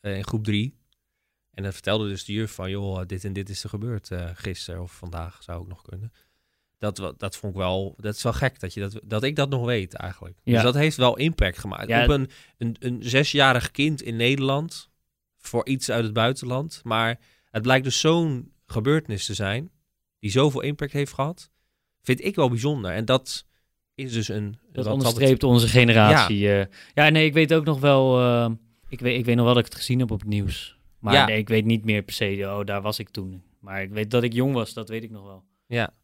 [0.00, 0.76] eh, in groep drie.
[1.50, 4.24] En dan vertelde dus de juf van, joh, dit en dit is er gebeurd eh
[4.34, 6.12] gisteren of vandaag, zou ook nog kunnen.
[6.78, 9.48] Dat, dat vond ik wel, dat is wel gek dat, je dat, dat ik dat
[9.50, 10.38] nog weet eigenlijk.
[10.42, 10.52] Ja.
[10.54, 11.88] Dus dat heeft wel impact gemaakt.
[11.88, 14.88] Ja, Op een, een, een zesjarig kind in Nederland,
[15.38, 16.80] voor iets uit het buitenland.
[16.84, 17.18] Maar
[17.50, 19.70] het blijkt dus zo'n gebeurtenis te zijn,
[20.18, 21.50] die zoveel impact heeft gehad,
[22.02, 22.90] vind ik wel bijzonder.
[22.92, 23.44] En dat
[23.94, 24.58] is dus een...
[24.72, 26.38] Dat onderstreept onze generatie.
[26.38, 26.66] Ja.
[26.94, 28.20] ja, nee, ik weet ook nog wel.
[28.20, 28.50] eh,
[28.88, 30.78] ik, weet, ik weet nog wel dat ik het gezien heb op het nieuws.
[30.98, 31.26] Maar Ja.
[31.26, 32.42] nee, ik weet niet meer per se.
[32.46, 33.42] Oh, daar was ik toen.
[33.60, 35.44] Maar ik weet dat ik jong was, dat weet ik nog wel.
[35.66, 35.94] Ja.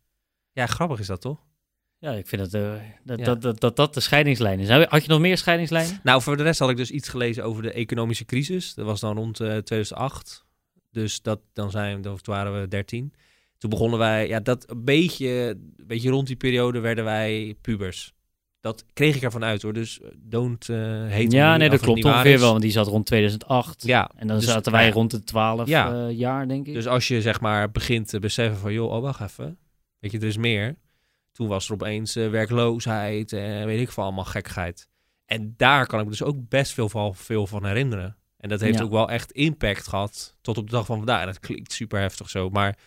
[0.55, 1.39] Ja, grappig is dat toch?
[1.99, 2.73] Ja, ik vind dat, eh,
[3.05, 3.25] dat, Ja.
[3.25, 4.69] dat, dat, dat dat de scheidingslijn is.
[4.69, 6.01] Had je nog meer scheidingslijnen?
[6.03, 8.75] Nou, voor de rest had ik dus iets gelezen over de economische crisis.
[8.75, 10.45] Dat was dan rond eh, 2008.
[10.91, 13.13] Dus dat, dan, zijn, dan waren we 13.
[13.59, 15.29] Toen begonnen wij, ja, dat een beetje,
[15.77, 18.13] een beetje rond die periode werden wij pubers.
[18.61, 19.73] Dat kreeg ik ervan uit hoor.
[19.73, 20.77] Dus eh, don't eh
[21.11, 22.51] hate Ja, me nee, dat klopt ongeveer wel.
[22.51, 23.83] Want die zat rond 2008.
[23.87, 25.93] Ja, En dan dus, zaten nou wij ja, rond de 12 Ja.
[26.07, 26.75] eh, jaar, denk ik.
[26.75, 29.59] Dus als je zeg maar begint te beseffen van, joh, oh, wacht even.
[30.05, 30.77] Weet je, er is meer.
[31.33, 34.89] Toen was er opeens eh, werkloosheid en weet ik veel, allemaal gekheid.
[35.27, 38.17] En daar kan ik me dus ook best veel van, veel van herinneren.
[38.37, 38.85] En dat heeft Ja.
[38.85, 41.21] ook wel echt impact gehad tot op de dag van vandaag.
[41.21, 42.79] En dat klinkt super heftig zo, maar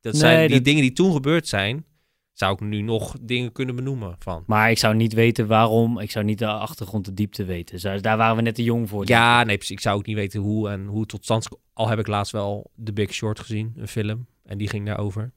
[0.00, 1.84] dat Nee, zijn die dat- dingen die toen gebeurd zijn,
[2.32, 4.44] zou ik nu nog dingen kunnen benoemen van.
[4.46, 5.98] Maar ik zou niet weten waarom.
[5.98, 8.02] Ik zou niet de achtergrond, de diepte weten.
[8.02, 9.08] Daar waren we net te jong voor.
[9.08, 9.76] Ja, nee, precies.
[9.76, 11.48] Ik zou ook niet weten hoe en hoe het tot stand.
[11.72, 14.26] Al heb ik laatst wel The Big Short gezien, een film.
[14.44, 15.32] En die ging daarover.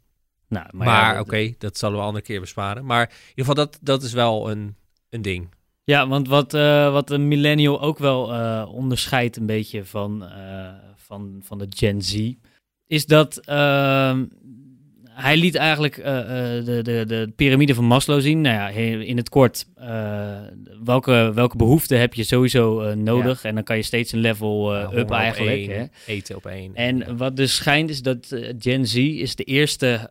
[0.48, 2.86] Nou, Maar, ja, oké, dat zullen we een andere keer besparen.
[2.86, 4.76] Maar in ieder geval, dat, dat is wel een,
[5.10, 5.50] een ding.
[5.84, 10.74] Ja, want wat, eh, wat een millennial ook wel eh, onderscheidt een beetje van, eh,
[10.96, 12.32] van, van de Gen Z,
[12.88, 14.26] is dat ehm,
[15.16, 16.20] hij liet eigenlijk eh,
[16.58, 18.42] eh, de, de, de piramide van Maslow zien.
[18.42, 18.68] Nou ja,
[19.00, 20.38] in het kort, eh,
[20.84, 23.44] welke, welke behoeften heb je sowieso nodig?
[23.44, 25.56] En dan kan je steeds een level Ja, up op eigenlijk.
[25.56, 25.86] één, Hè?
[26.06, 26.76] Eten op één.
[26.76, 27.16] En Ja.
[27.16, 30.10] wat dus schijnt is dat Gen Z is de eerste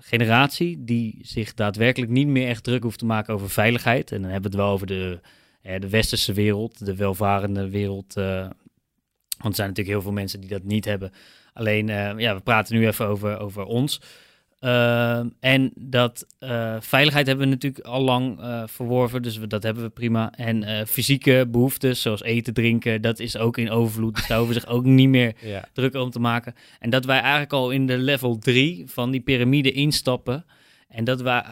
[0.00, 4.12] generatie die zich daadwerkelijk niet meer echt druk hoeft te maken over veiligheid.
[4.12, 5.18] En dan hebben we het wel over de,
[5.78, 8.14] de westerse wereld, de welvarende wereld.
[8.14, 8.24] want
[9.38, 11.12] er zijn natuurlijk heel veel mensen die dat niet hebben.
[11.52, 14.00] Alleen, eh, ja, we praten nu even over, over ons.
[14.60, 19.62] Ehm, en dat eh, veiligheid hebben we natuurlijk al lang eh, verworven, dus we, dat
[19.62, 20.32] hebben we prima.
[20.36, 24.16] En eh, fysieke behoeftes, zoals eten, drinken, dat is ook in overvloed.
[24.16, 25.64] Dus daar hoeven we zich ook niet meer ja.
[25.72, 26.54] druk om te maken.
[26.78, 30.44] En dat wij eigenlijk al in de level 3 van die piramide instappen.
[30.88, 31.42] En dat we,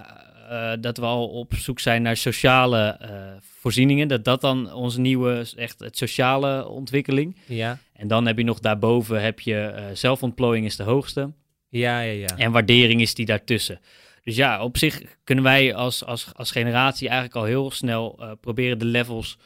[0.48, 4.08] eh, dat we al op zoek zijn naar sociale eh, voorzieningen.
[4.08, 7.37] Dat dat dan onze nieuwe, echt het sociale ontwikkeling.
[7.46, 7.78] Ja.
[7.98, 11.32] En dan heb je nog daarboven, heb je eh, zelfontplooiing is de hoogste.
[11.68, 12.37] Ja, ja, ja.
[12.37, 13.80] En waardering is die daartussen.
[14.22, 18.32] Dus ja, op zich kunnen wij als, als, als generatie eigenlijk al heel snel eh,
[18.40, 19.38] proberen de levels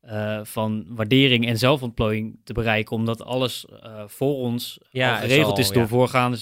[0.00, 2.96] eh, van waardering en zelfontplooiing te bereiken.
[2.96, 3.64] Omdat alles
[4.06, 5.88] voor ons Ja, is geregeld al, is door ja.
[5.88, 6.38] voorgaande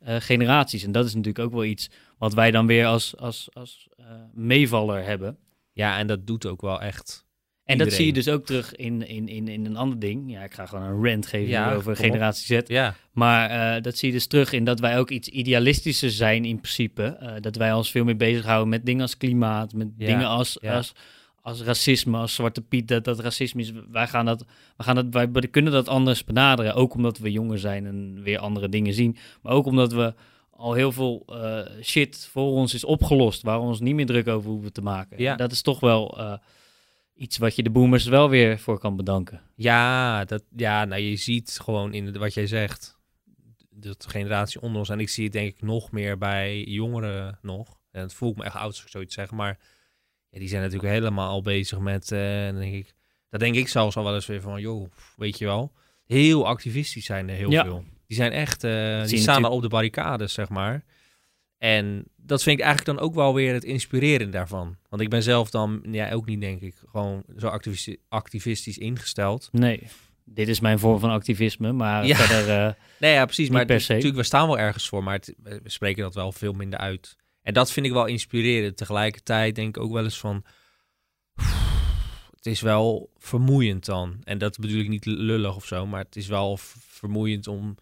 [0.00, 0.84] generaties.
[0.84, 3.88] En dat is natuurlijk ook wel iets wat wij dan weer als, als, als
[4.32, 5.38] meevaller hebben.
[5.72, 7.23] Ja, en dat doet ook wel echt.
[7.64, 10.30] En dat zie je dus ook terug in, in, in, in een ander ding.
[10.32, 11.98] Ja, ik ga gewoon een rant geven Ja, over op.
[11.98, 12.68] generatie Z.
[12.68, 16.44] Ja, Maar eh, dat zie je dus terug in dat wij ook iets idealistischer zijn
[16.44, 17.02] in principe.
[17.02, 20.60] Eh, dat wij ons veel meer bezighouden met dingen als klimaat, met Ja, dingen als,
[20.62, 20.92] als,
[21.42, 23.72] als racisme, als Zwarte Piet, dat dat racisme is.
[23.90, 24.44] Wij, gaan dat,
[24.76, 26.74] wij, gaan dat, wij kunnen dat anders benaderen.
[26.74, 29.16] Ook omdat we jonger zijn en weer andere dingen zien.
[29.42, 30.14] Maar ook omdat we
[30.50, 34.28] al heel veel eh, shit voor ons is opgelost, waar we ons niet meer druk
[34.28, 35.22] over hoeven te maken.
[35.22, 35.36] Ja.
[35.36, 36.18] Dat is toch wel
[37.14, 39.40] iets wat je de boomers wel weer voor kan bedanken.
[39.56, 42.98] Ja, dat, ja nou, je ziet gewoon in de- wat jij zegt,
[43.70, 47.38] dat de generatie onder ons, en ik zie het denk ik nog meer bij jongeren
[47.42, 49.58] nog, en het voelt me echt oud als ik zoiets zeg, maar
[50.28, 52.94] ja, die zijn natuurlijk helemaal al bezig met, dan denk ik,
[53.30, 55.72] dat denk ik zelfs al wel eens weer van, joh, weet je wel,
[56.04, 57.64] heel activistisch zijn er heel Ja.
[57.64, 57.84] veel.
[58.06, 60.84] Die zijn echt, eh, die staan al natuurlijk- op de barricades, zeg maar.
[61.64, 64.76] En dat vind ik eigenlijk dan ook wel weer het inspireren daarvan.
[64.88, 69.48] Want ik ben zelf dan, ja, ook niet denk ik, gewoon zo activistisch, activistisch ingesteld.
[69.52, 69.82] Nee,
[70.24, 72.16] dit is mijn vorm van activisme, maar Ja.
[72.16, 72.66] verder...
[72.66, 73.48] eh, Nee, ja, precies.
[73.48, 73.92] Maar per se.
[73.92, 77.16] natuurlijk, we staan wel ergens voor, maar het- we spreken dat wel veel minder uit.
[77.42, 78.76] En dat vind ik wel inspirerend.
[78.76, 80.44] Tegelijkertijd denk ik ook wel eens van...
[82.36, 84.16] Het is wel vermoeiend dan.
[84.24, 87.74] En dat bedoel ik niet lullig of zo, maar het is wel vermoeiend om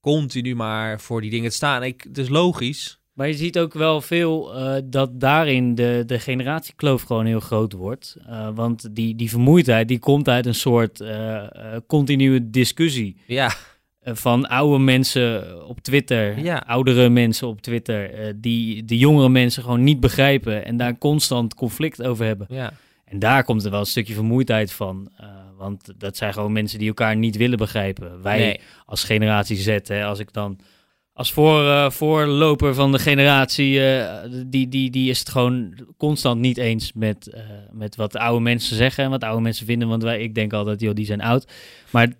[0.00, 1.82] continu maar voor die dingen te staan.
[1.82, 3.00] Ik, het is logisch.
[3.16, 7.72] Maar je ziet ook wel veel eh, dat daarin de, de generatiekloof gewoon heel groot
[7.72, 8.16] wordt.
[8.26, 11.42] Eh, want die, die vermoeidheid die komt uit een soort eh,
[11.86, 13.16] continue discussie.
[13.26, 13.52] Ja,
[14.02, 16.62] van oude mensen op Twitter, Ja.
[16.66, 22.02] oudere mensen op Twitter, die de jongere mensen gewoon niet begrijpen en daar constant conflict
[22.02, 22.46] over hebben.
[22.50, 22.72] ja.
[23.04, 25.08] En daar komt er wel een stukje vermoeidheid van.
[25.56, 28.22] want dat zijn gewoon mensen die elkaar niet willen begrijpen.
[28.22, 28.60] Wij Nee.
[28.86, 30.58] als generatie Z, hè, als ik dan
[31.16, 36.40] als voor, eh, voorloper van de generatie, eh, die, die, die is het gewoon constant
[36.40, 39.88] niet eens met, eh, met wat de oude mensen zeggen en wat oude mensen vinden.
[39.88, 41.52] Want wij, ik denk altijd, joh, die zijn oud.
[41.90, 42.12] Maar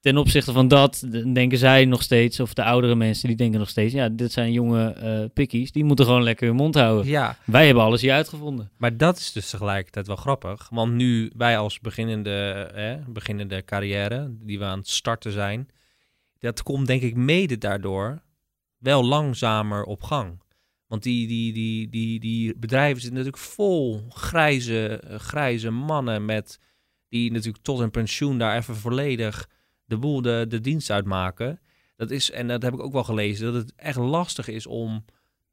[0.00, 3.68] ten opzichte van dat denken zij nog steeds, of de oudere mensen, die denken nog
[3.68, 7.06] steeds, ja, dit zijn jonge pikkies, die moeten gewoon lekker hun mond houden.
[7.06, 8.70] ja, Wij hebben alles hier uitgevonden.
[8.76, 10.68] Maar dat is dus tegelijkertijd wel grappig.
[10.70, 15.68] Want nu wij als beginnende, beginnende carrière, die we aan het starten zijn,
[16.44, 18.22] dat komt denk ik mede daardoor
[18.78, 20.42] wel langzamer op gang.
[20.86, 26.60] Want die, die, die, die, die bedrijven zitten natuurlijk vol grijze, eh, grijze mannen met
[27.08, 29.48] die natuurlijk tot hun pensioen daar even volledig
[29.84, 31.60] de boel, de, de dienst uitmaken.
[31.96, 35.04] Dat is, en dat heb ik ook wel gelezen, dat het echt lastig is om,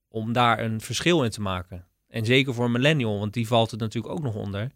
[0.07, 1.87] om daar een verschil in te maken.
[2.07, 4.71] En zeker voor een millennial, want die valt het natuurlijk ook nog onder.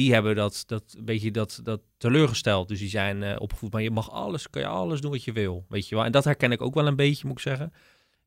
[0.00, 2.68] Die hebben dat, dat beetje dat, dat teleurgesteld.
[2.68, 5.32] Dus die zijn eh, opgevoed, maar je mag alles, kan je alles doen wat je
[5.32, 6.04] wil, weet je wel.
[6.04, 7.72] En dat herken ik ook wel een beetje, moet ik zeggen.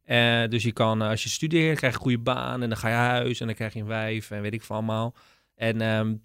[0.04, 2.78] Eh, dus je kan, eh, als je studeert, krijg je een goede baan en dan
[2.78, 5.16] ga je huis en dan krijg je een wijf en weet ik veel allemaal.
[5.56, 6.16] En ehm,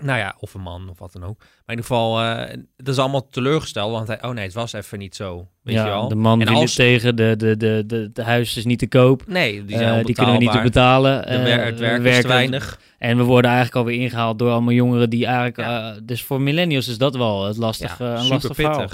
[0.00, 1.38] nou ja, of een man of wat dan ook.
[1.38, 4.72] Maar in ieder geval, eh dat is allemaal teleurgesteld, want hij, oh nee, het was
[4.72, 6.08] even niet zo, weet ja, je wel.
[6.08, 8.88] De man En wil als- tegen, de, de, de, de, de huis is niet te
[8.88, 9.22] koop.
[9.26, 11.20] Nee, die Eh, zijn die kunnen we niet te betalen.
[11.22, 12.80] De Eh, wer- het werk is te weinig.
[12.98, 15.56] En we worden eigenlijk alweer ingehaald door allemaal jongeren die eigenlijk...
[15.56, 15.90] Ja.
[15.94, 18.86] eh, dus voor millennials is dat wel het lastig, eh, een lastig verhaal.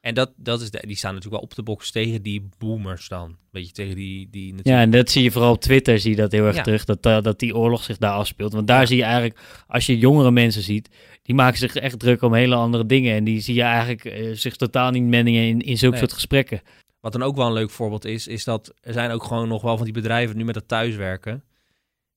[0.00, 3.08] En dat, dat is de, die staan natuurlijk wel op de box tegen die boomers
[3.08, 3.36] dan.
[3.50, 4.68] Weet je, tegen die, die natuurlijk...
[4.76, 6.62] Ja, en dat zie je vooral op Twitter, zie je dat heel erg Ja.
[6.62, 8.52] terug, dat, eh, dat die oorlog zich daar afspeelt.
[8.52, 10.88] Want daar zie je eigenlijk, als je jongere mensen ziet,
[11.22, 13.14] die maken zich echt druk om hele andere dingen.
[13.16, 16.04] En die zie je eigenlijk eh, zich totaal niet menningen in, in zulke Nee.
[16.04, 16.60] soort gesprekken.
[17.00, 19.62] Wat dan ook wel een leuk voorbeeld is, is dat er zijn ook gewoon nog
[19.62, 21.44] wel van die bedrijven nu met dat thuiswerken.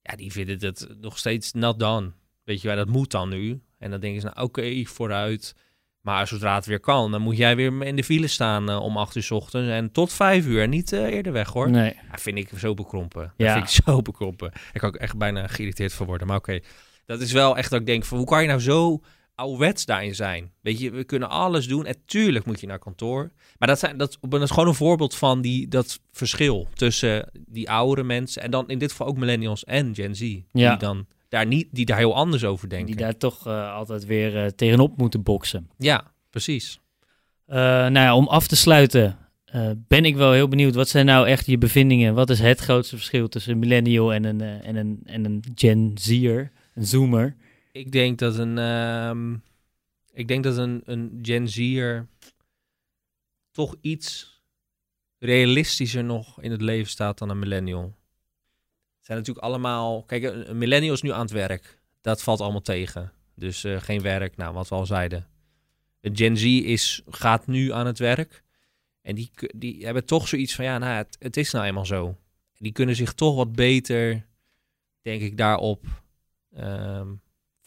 [0.02, 2.12] Ja, die vinden het nog steeds not done.
[2.44, 3.62] Weet je wel, dat moet dan nu.
[3.78, 5.56] En dan denken ze, nou oké, vooruit.
[6.02, 8.98] Maar zodra het weer kan, dan moet jij weer in de file staan eh, om
[8.98, 9.70] acht uur 's ochtends.
[9.70, 11.70] En tot vijf uur, en niet eh, eerder weg hoor.
[11.70, 11.96] Nee.
[12.12, 13.22] Vind ik zo bekrompen.
[13.38, 13.54] Dat Ja.
[13.54, 14.52] vind ik zo bekrompen.
[14.74, 16.28] Ik kan ook echt bijna geïrriteerd van worden.
[16.28, 16.60] Maar oké,
[17.06, 19.02] dat is wel echt dat ik denk van hoe kan je nou zo
[19.36, 20.52] ouderwets daarin zijn?
[20.62, 21.86] Weet je, we kunnen alles doen.
[21.86, 23.32] En tuurlijk moet je naar kantoor.
[23.58, 27.70] Maar dat, zijn, dat, dat is gewoon een voorbeeld van die, dat verschil tussen die
[27.70, 30.22] oudere mensen en dan in dit geval ook millennials en Gen Z.
[30.52, 30.70] Ja.
[30.70, 32.88] Die dan daar niet, die daar heel anders over denken.
[32.88, 35.70] Die daar toch eh, altijd weer eh, tegenop moeten boksen.
[35.78, 36.80] Ja, precies.
[37.46, 39.18] Eh, nou ja, om af te sluiten
[39.88, 40.76] ben ik wel heel benieuwd.
[40.76, 42.14] Wat zijn nou echt je bevindingen?
[42.14, 45.92] Wat is het grootste verschil tussen een millennial en een, en een, en een Gen
[46.00, 47.36] Z'er, een Zoomer?
[47.72, 49.34] Ik denk dat een, ehm,
[50.14, 52.08] ik denk dat een, een Gen Z'er
[53.52, 54.42] toch iets
[55.20, 57.94] realistischer nog in het leven staat dan een millennial.
[59.12, 61.80] Zijn natuurlijk allemaal, kijk, een, een millennial is nu aan het werk.
[62.02, 63.12] Dat valt allemaal tegen.
[63.36, 65.28] Dus eh, geen werk, nou, wat we al zeiden.
[66.02, 68.44] Gen Z is, gaat nu aan het werk.
[69.02, 72.18] En die, die hebben toch zoiets van, ja, nou, het, het is nou eenmaal zo.
[72.58, 74.26] Die kunnen zich toch wat beter,
[75.02, 75.86] denk ik, daarop
[76.56, 77.08] ehm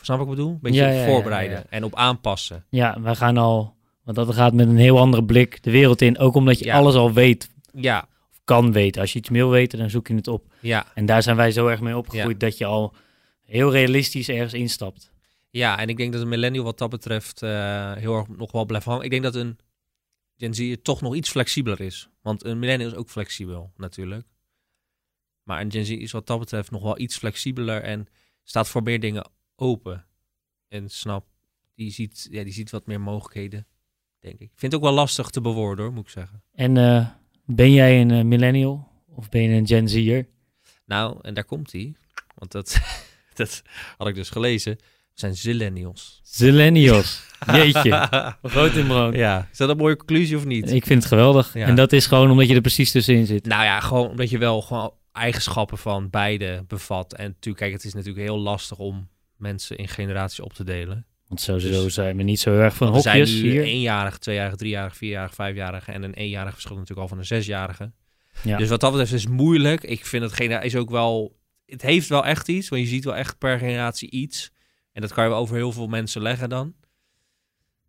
[0.00, 0.50] Snap wat ik bedoel?
[0.50, 2.64] Een beetje Ja, ja, ja, voorbereiden ja, en op aanpassen.
[2.68, 6.18] Ja, wij gaan al, want dat gaat met een heel andere blik de wereld in.
[6.18, 8.08] Ook omdat je alles al weet, Ja,
[8.44, 9.00] kan weten.
[9.00, 10.52] Als je iets wil weten, dan zoek je het op.
[10.60, 12.94] ja, En daar zijn wij zo erg mee opgegroeid dat je al
[13.42, 15.12] heel realistisch ergens instapt.
[15.50, 15.78] ja.
[15.78, 18.86] En ik denk dat een millennial wat dat betreft eh, heel erg nog wel blijft
[18.86, 19.04] hangen.
[19.04, 19.58] Ik denk dat een
[20.36, 22.08] Gen Z toch nog iets flexibeler is.
[22.22, 24.26] Want een millennial is ook flexibel, natuurlijk.
[25.42, 28.06] Maar een Gen Z is wat dat betreft nog wel iets flexibeler en
[28.42, 30.06] staat voor meer dingen open.
[30.68, 31.26] En snap,
[31.74, 33.66] die ziet, ja, die ziet wat meer mogelijkheden,
[34.20, 34.50] denk ik.
[34.54, 36.42] Vind het ook wel lastig te bewoorden, hoor, moet ik zeggen.
[36.52, 37.08] En eh,
[37.44, 40.26] ben jij een eh, millennial of ben je een Gen Z'er?
[40.86, 41.94] Nou, en daar komt hij.
[42.34, 42.80] Want dat,
[43.34, 43.62] dat
[43.96, 44.72] had ik dus gelezen.
[44.72, 46.20] Het zijn zillennials.
[46.22, 47.22] Zillennials.
[47.52, 48.08] Jeetje.
[48.42, 49.14] Groot in brood.
[49.14, 50.72] Ja, is dat een mooie conclusie of niet?
[50.72, 51.54] Ik vind het geweldig.
[51.54, 51.66] Ja.
[51.66, 53.46] En dat is gewoon omdat je er precies tussenin zit.
[53.46, 57.14] Nou ja, gewoon omdat je wel gewoon eigenschappen van beide bevat.
[57.14, 61.06] En natuurlijk, kijk, het is natuurlijk heel lastig om mensen in generaties op te delen.
[61.34, 63.50] Want sowieso Dus- zijn we niet zo heel erg van Want er zijn hokjes nu
[63.50, 63.62] hier.
[63.62, 67.92] eenjarig, tweejarig, driejarig, vierjarig, vijfjarig en een eenjarig verschil natuurlijk al van een zesjarige.
[68.42, 68.56] Ja.
[68.56, 69.82] Dus wat dat betreft is het moeilijk.
[69.82, 73.16] Ik vind het is ook wel, het heeft wel echt iets, want je ziet wel
[73.16, 74.50] echt per generatie iets.
[74.92, 76.74] En dat kan je over heel veel mensen leggen dan.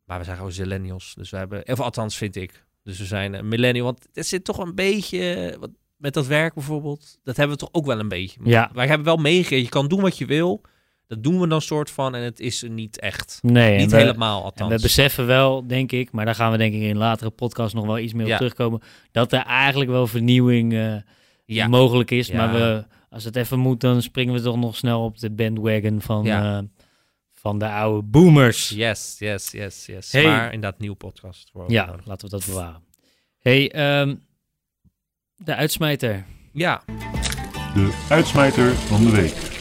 [0.05, 2.65] Maar we zijn gewoon millennials, dus we hebben, of althans vind ik.
[2.83, 6.53] Dus we zijn een millennial, want het zit toch een beetje, wat, met dat werk
[6.53, 8.39] bijvoorbeeld, dat hebben we toch ook wel een beetje.
[8.43, 8.69] Ja.
[8.73, 10.61] Wij hebben wel meegekregen, je kan doen wat je wil.
[11.07, 13.39] Dat doen we dan soort van en het is er niet echt.
[13.41, 14.73] Nee, niet we- helemaal En althans.
[14.75, 17.73] we beseffen wel, denk ik, maar daar gaan we denk ik in een latere podcast
[17.75, 18.31] nog wel iets meer Ja.
[18.31, 18.81] op terugkomen,
[19.11, 20.95] dat er eigenlijk wel vernieuwing eh,
[21.45, 21.67] ja.
[21.67, 22.27] mogelijk is.
[22.27, 22.35] Ja.
[22.35, 26.01] Maar we, als het even moet, dan springen we toch nog snel op de bandwagon
[26.01, 26.57] van, Ja.
[26.57, 26.63] eh,
[27.33, 28.69] van de oude boomers.
[28.69, 30.11] Yes, yes, yes, yes.
[30.11, 30.23] Hey.
[30.25, 31.49] Maar inderdaad, nieuw podcast.
[31.53, 32.05] Voor Ja, nodig.
[32.05, 32.83] laten we dat bewaren.
[33.39, 34.15] hey, ehm,
[35.35, 36.25] de uitsmijter.
[36.53, 36.83] ja,
[37.73, 39.54] De uitsmijter van de week.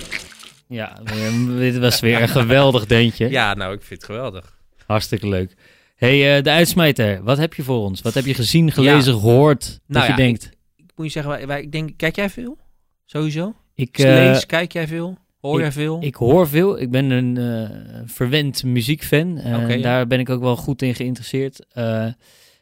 [0.74, 1.00] Ja,
[1.58, 3.30] dit was weer een geweldig deuntje.
[3.30, 4.58] ja, nou, ik vind het geweldig.
[4.86, 5.54] Hartstikke leuk.
[5.96, 7.22] hey, eh, de uitsmijter.
[7.22, 8.02] Wat heb je voor ons?
[8.02, 9.60] Wat heb je gezien, gelezen, gehoord?
[9.64, 12.30] Dat Nou je ja, denkt, Ik moet je zeggen, wij, wij- ik denk, kijk jij
[12.30, 12.58] veel?
[13.04, 13.54] Sowieso?
[13.74, 15.18] ik, Ik, eh, lees, kijk jij veel?
[15.40, 15.98] Hoor jij veel?
[16.02, 16.80] ik hoor veel.
[16.80, 19.40] Ik ben een eh, verwend muziekfan.
[19.44, 19.76] Ja.
[19.76, 21.66] Daar ben ik ook wel goed in geïnteresseerd.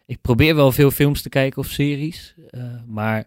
[0.07, 2.35] Ik probeer wel veel films te kijken of series.
[2.87, 3.25] maar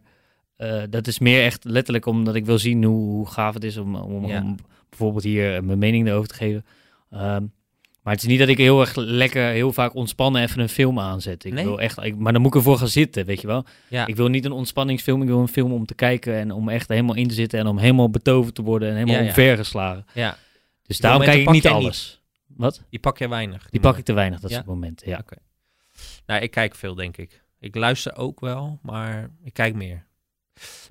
[0.90, 3.96] dat is meer echt letterlijk omdat ik wil zien hoe, hoe gaaf het is om,
[3.96, 4.42] om, Ja.
[4.42, 4.56] om
[4.98, 6.66] bijvoorbeeld hier mijn mening erover te geven.
[7.12, 7.44] Ehm,
[8.02, 11.00] maar het is niet dat ik heel erg lekker, heel vaak ontspannen even een film
[11.00, 11.46] aanzet.
[11.46, 11.64] Ik Nee?
[11.64, 13.66] wil echt, ik, maar dan moet ik ervoor gaan zitten, weet je wel.
[13.88, 14.06] ja.
[14.08, 16.88] Ik wil niet een ontspanningsfilm, ik wil een film om te kijken en om echt
[16.88, 19.28] helemaal in te zitten en om helemaal betoverd te worden en helemaal Ja, ja.
[19.28, 20.06] omvergeslagen.
[20.14, 20.38] ja,
[20.84, 22.22] Dus daarom kijk ik niet alles.
[22.48, 22.84] Wat?
[22.90, 23.70] die pak je weinig.
[23.70, 25.10] Die pak ik te weinig, dat soort momenten.
[25.10, 25.18] Ja.
[25.20, 25.36] Oké.
[26.26, 27.44] Nou, ik kijk veel, denk ik.
[27.60, 30.06] Ik luister ook wel, maar ik kijk meer.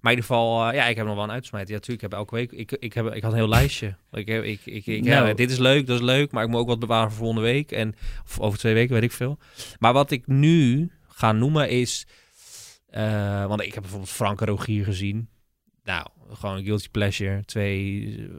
[0.01, 1.71] Maar in ieder geval, eh, ja, ik heb nog wel een uitsmijter.
[1.71, 3.97] Ja, natuurlijk, ik heb elke week, ik, ik, heb, ik had een heel lijstje.
[4.13, 5.35] Ik heb, ik, ik, ik, ja, Nou.
[5.35, 7.73] dit is leuk, dat is leuk, maar ik moet ook wat bewaren voor volgende week.
[7.73, 7.95] En,
[8.25, 9.39] of over twee weken, weet ik veel.
[9.79, 12.07] Maar wat ik nu ga noemen is,
[12.87, 15.29] eh, want ik heb bijvoorbeeld Frank en Rogier gezien.
[15.85, 17.45] Nou, gewoon een guilty pleasure.
[17.45, 18.35] Twee, eh,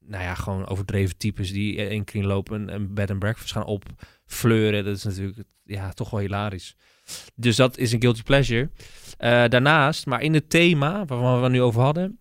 [0.00, 4.84] nou ja, gewoon overdreven types die in kring lopen en bed and breakfast gaan opfleuren.
[4.84, 6.76] Dat is natuurlijk, ja, toch wel hilarisch.
[7.34, 8.70] Dus dat is een guilty pleasure.
[9.18, 12.18] Eh, daarnaast, maar in het thema waarvan we het nu over hadden,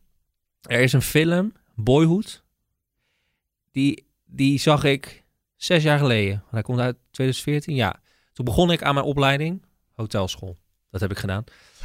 [0.62, 2.44] er is een film, Boyhood.
[3.72, 5.24] Die, die zag ik
[5.56, 6.44] zes jaar geleden.
[6.50, 7.76] Hij komt uit 2014.
[7.76, 8.02] Ja,
[8.34, 10.58] toen begon ik aan mijn opleiding hotelschool.
[10.90, 11.44] Dat heb ik gedaan.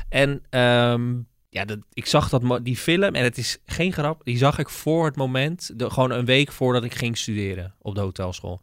[0.09, 1.17] En ehm,
[1.49, 4.69] ja, dat, ik zag dat, die film, en het is geen grap, die zag ik
[4.69, 8.63] voor het moment, gewoon een week voordat ik ging studeren op de hotelschool.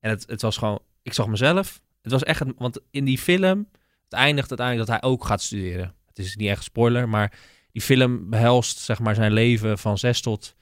[0.00, 1.80] En het, het was gewoon, ik zag mezelf.
[2.10, 3.68] Het was echt, want in die film,
[4.04, 5.94] het eindigt uiteindelijk dat hij ook gaat studeren.
[6.06, 7.38] Het is niet echt spoiler, maar
[7.72, 10.54] die film behelst zeg maar zijn leven van zes tot,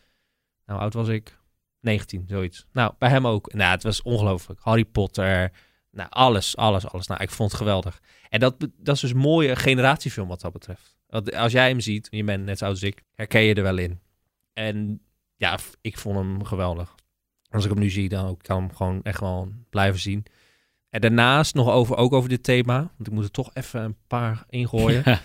[0.66, 1.38] nou oud was ik?
[1.80, 2.66] 19, zoiets.
[2.72, 3.52] Nou, bij hem ook.
[3.52, 4.60] Nou, het was ongelooflijk.
[4.62, 5.52] Harry Potter,
[5.90, 7.06] nou alles, alles, alles.
[7.06, 8.00] Nou, ik vond het geweldig.
[8.28, 10.96] En dat, dat is dus een mooie generatiefilm wat dat betreft.
[11.36, 13.78] Als jij hem ziet, je bent net zo oud als ik, herken je er wel
[13.78, 14.00] in.
[14.52, 15.00] En
[15.36, 16.94] ja, ik vond hem geweldig.
[17.50, 20.26] Als ik hem nu zie, dan kan ik hem gewoon echt wel blijven zien.
[20.96, 23.96] En daarnaast nog over, ook over dit thema, want ik moet er toch even een
[24.06, 25.04] paar ingooien.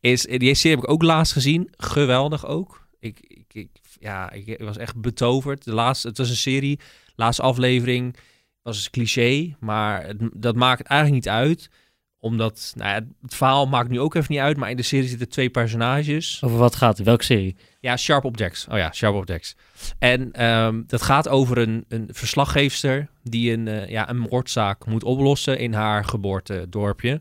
[0.00, 1.68] is, die serie heb ik ook laatst gezien.
[1.76, 2.86] Geweldig ook.
[2.98, 5.64] Ik, ik, ik, ja, ik, ik was echt betoverd.
[5.64, 6.80] De laatste, het was een serie,
[7.14, 8.16] laatste aflevering
[8.62, 11.70] was een cliché, maar het, dat maakt eigenlijk niet uit.
[12.18, 15.08] Omdat, nou ja, het verhaal maakt nu ook even niet uit, maar in de serie
[15.08, 16.40] zitten twee personages.
[16.44, 17.06] Over wat gaat het?
[17.06, 17.56] Welke serie?
[17.80, 18.66] Ja, Sharp Objects.
[18.70, 19.56] Oh ja, Sharp Objects.
[19.98, 25.04] En ehm, dat gaat over een, een verslaggeefster die een, eh, ja, een moordzaak moet
[25.04, 27.20] oplossen in haar geboortedorpje.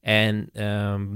[0.00, 1.06] En ehm,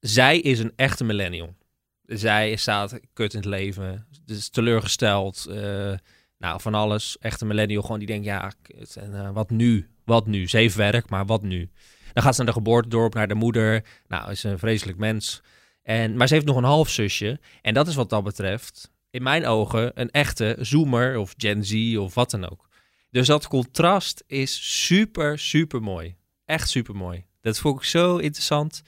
[0.00, 1.56] zij is een echte millennial.
[2.04, 5.92] Zij staat kut in het leven, is teleurgesteld, eh,
[6.38, 7.18] nou van alles.
[7.18, 9.88] Echte millennial, gewoon die denkt, ja, kut, en, eh, wat nu?
[10.04, 10.48] Wat nu?
[10.48, 11.70] Ze heeft werk, maar wat nu?
[12.18, 13.84] Dan gaat ze naar de geboortedorp, naar de moeder.
[14.08, 15.42] Nou, is een vreselijk mens.
[15.82, 17.40] En, maar ze heeft nog een halfzusje.
[17.62, 21.96] En dat is wat dat betreft, in mijn ogen, een echte zoomer of Gen Z
[21.96, 22.68] of wat dan ook.
[23.10, 26.16] Dus dat contrast is super, super mooi.
[26.44, 27.24] Echt super mooi.
[27.40, 28.82] Dat vond ik zo interessant.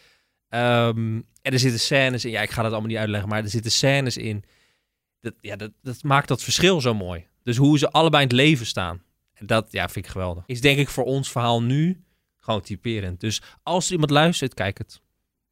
[0.48, 2.30] Ehm, en er zitten scènes in.
[2.30, 4.44] Ja, ik ga dat allemaal niet uitleggen, maar er zitten scènes in.
[5.20, 7.26] Dat, ja, dat, dat maakt dat verschil zo mooi.
[7.42, 9.02] Dus hoe ze allebei in het leven staan.
[9.34, 10.44] En dat ja, vind ik geweldig.
[10.46, 12.04] Is denk ik voor ons verhaal nu
[12.40, 13.20] gewoon typerend.
[13.20, 15.00] Dus als iemand luistert, kijk het.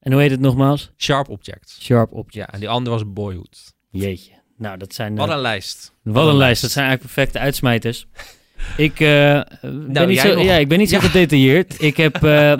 [0.00, 0.90] En hoe heet het nogmaals?
[0.96, 1.84] Sharp Objects.
[1.84, 2.30] Sharp op.
[2.30, 3.74] Ja, en die andere was Boyhood.
[3.90, 4.32] Jeetje.
[4.56, 5.16] Nou, dat zijn...
[5.16, 5.92] Wat eh, een lijst.
[6.02, 6.62] Wat een lijst.
[6.62, 8.06] Dat zijn eigenlijk perfecte uitsmijters.
[8.76, 9.40] Ik, eh,
[9.88, 10.44] ben, niet zo, nog?
[10.44, 11.00] ja, ik ben niet zo Ja.
[11.02, 11.82] gedetailleerd.
[11.82, 12.52] Ik, heb, eh,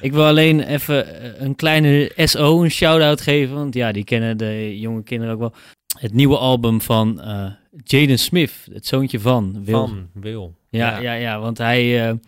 [0.00, 1.06] ik wil alleen even
[1.44, 3.54] een kleine SO, een shout-out geven.
[3.54, 5.54] Want ja, die kennen de jonge kinderen ook wel.
[5.98, 7.20] Het nieuwe album van
[7.84, 9.74] Jaden Smith, het zoontje van Will.
[9.74, 10.54] Van Wil.
[10.68, 11.12] Ja, ja.
[11.12, 12.18] Ja, want hij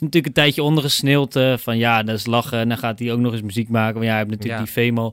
[0.00, 2.58] is natuurlijk een tijdje ondergesneeuwd eh, van ja, dat is lachen.
[2.58, 3.94] En dan gaat hij ook nog eens muziek maken.
[3.94, 4.64] Maar ja, hij heeft natuurlijk Ja.
[4.64, 5.12] die Femo.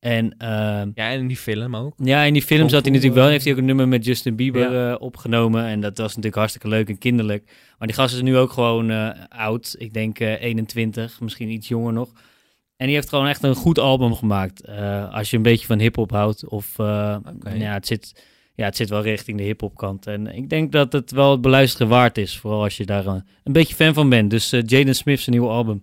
[0.00, 1.94] En ehm, Ja, en in die film ook.
[1.96, 3.24] ja, in die film zat hij natuurlijk wel.
[3.24, 4.90] eh, Heeft hij ook een nummer met Justin Bieber Ja.
[4.92, 5.64] eh, opgenomen.
[5.64, 7.44] En dat was natuurlijk hartstikke leuk en kinderlijk.
[7.78, 8.90] Maar die gast is nu ook gewoon
[9.28, 9.74] oud.
[9.78, 12.08] Ik denk eh, 21, misschien iets jonger nog.
[12.76, 14.66] En die heeft gewoon echt een goed album gemaakt.
[15.10, 16.48] Als je een beetje van hip-hop houdt.
[16.48, 18.24] Of ja, het zit,
[18.60, 20.06] ja, het zit wel richting de hip-hop kant.
[20.06, 22.38] En ik denk dat het wel het beluisteren waard is.
[22.38, 24.30] Vooral als je daar eh, een beetje fan van bent.
[24.30, 25.82] Dus eh, Jaden Smith's nieuwe album.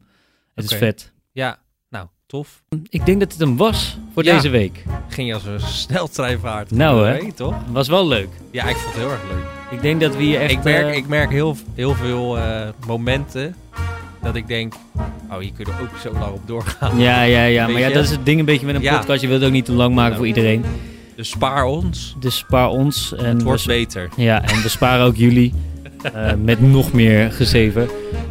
[0.56, 1.12] Het is vet.
[1.32, 1.60] Ja,
[1.90, 2.64] nou, tof.
[2.90, 4.36] Ik denk dat het hem was voor Ja.
[4.36, 4.84] deze week.
[5.08, 6.72] Ging je als een sneltreinvaart.
[6.72, 7.34] Nou, hè?
[7.34, 7.56] Toch?
[7.72, 8.30] Was wel leuk.
[8.52, 9.46] Ja, ik vond het heel erg leuk.
[9.72, 10.52] Ik denk dat we hier echt...
[10.52, 12.38] ik merk, eh, ik merk heel, heel veel
[12.88, 13.56] momenten
[14.22, 14.74] dat ik denk,
[15.30, 17.00] oh, hier kunnen we ook zo lang op doorgaan.
[17.00, 17.68] Ja, ja, ja.
[17.68, 18.98] Maar ja, dat is het ding een beetje met een Ja.
[18.98, 19.22] podcast.
[19.22, 20.16] Je wilt het ook niet te lang maken Nou.
[20.18, 20.64] voor iedereen.
[21.18, 22.16] Dus spaar ons.
[22.20, 23.14] Dus spaar ons.
[23.16, 24.10] En Het wordt beter.
[24.16, 25.54] ja, en we sparen ook jullie
[26.14, 27.88] eh, met nog meer gezeven.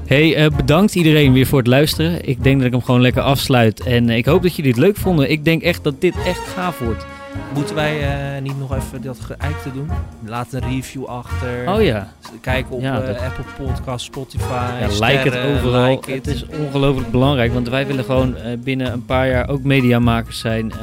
[0.07, 2.29] Hey, eh, bedankt iedereen weer voor het luisteren.
[2.29, 3.81] Ik denk dat ik hem gewoon lekker afsluit.
[3.81, 5.31] En ik hoop dat jullie het leuk vonden.
[5.31, 7.07] Ik denk echt dat dit echt gaaf wordt.
[7.55, 8.03] Moeten wij
[8.37, 9.91] eh, niet nog even dat geëikte doen?
[10.27, 11.69] Laat een review achter.
[11.75, 12.13] Oh ja.
[12.41, 14.71] Kijk op Ja, eh, Apple Podcast, Spotify.
[14.81, 15.91] Ja, like het overal.
[15.91, 17.53] like het is ongelooflijk belangrijk.
[17.53, 20.73] Want wij willen gewoon eh, binnen een paar jaar ook mediamakers zijn.
[20.73, 20.79] Eh,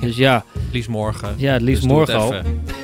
[0.00, 1.34] dus ja, Liefst morgen.
[1.36, 2.34] ja, het liefst Dus morgen het al.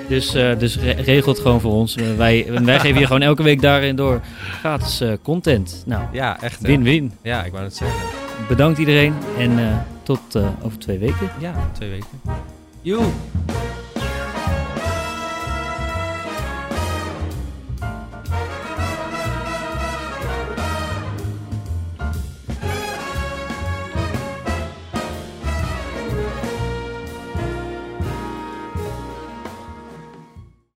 [0.09, 1.95] Dus, eh, dus re- regel het gewoon voor ons.
[2.17, 4.21] Wij, wij geven hier gewoon elke week daarin door
[4.61, 5.83] gratis eh, content.
[5.87, 6.61] Nou, Ja, echt.
[6.61, 7.13] win-win.
[7.23, 7.99] Ja, ik wou het zeggen.
[8.49, 9.65] Bedankt iedereen en eh,
[10.03, 11.31] tot eh, over twee weken.
[11.39, 12.07] Ja, twee weken.
[12.89, 13.03] You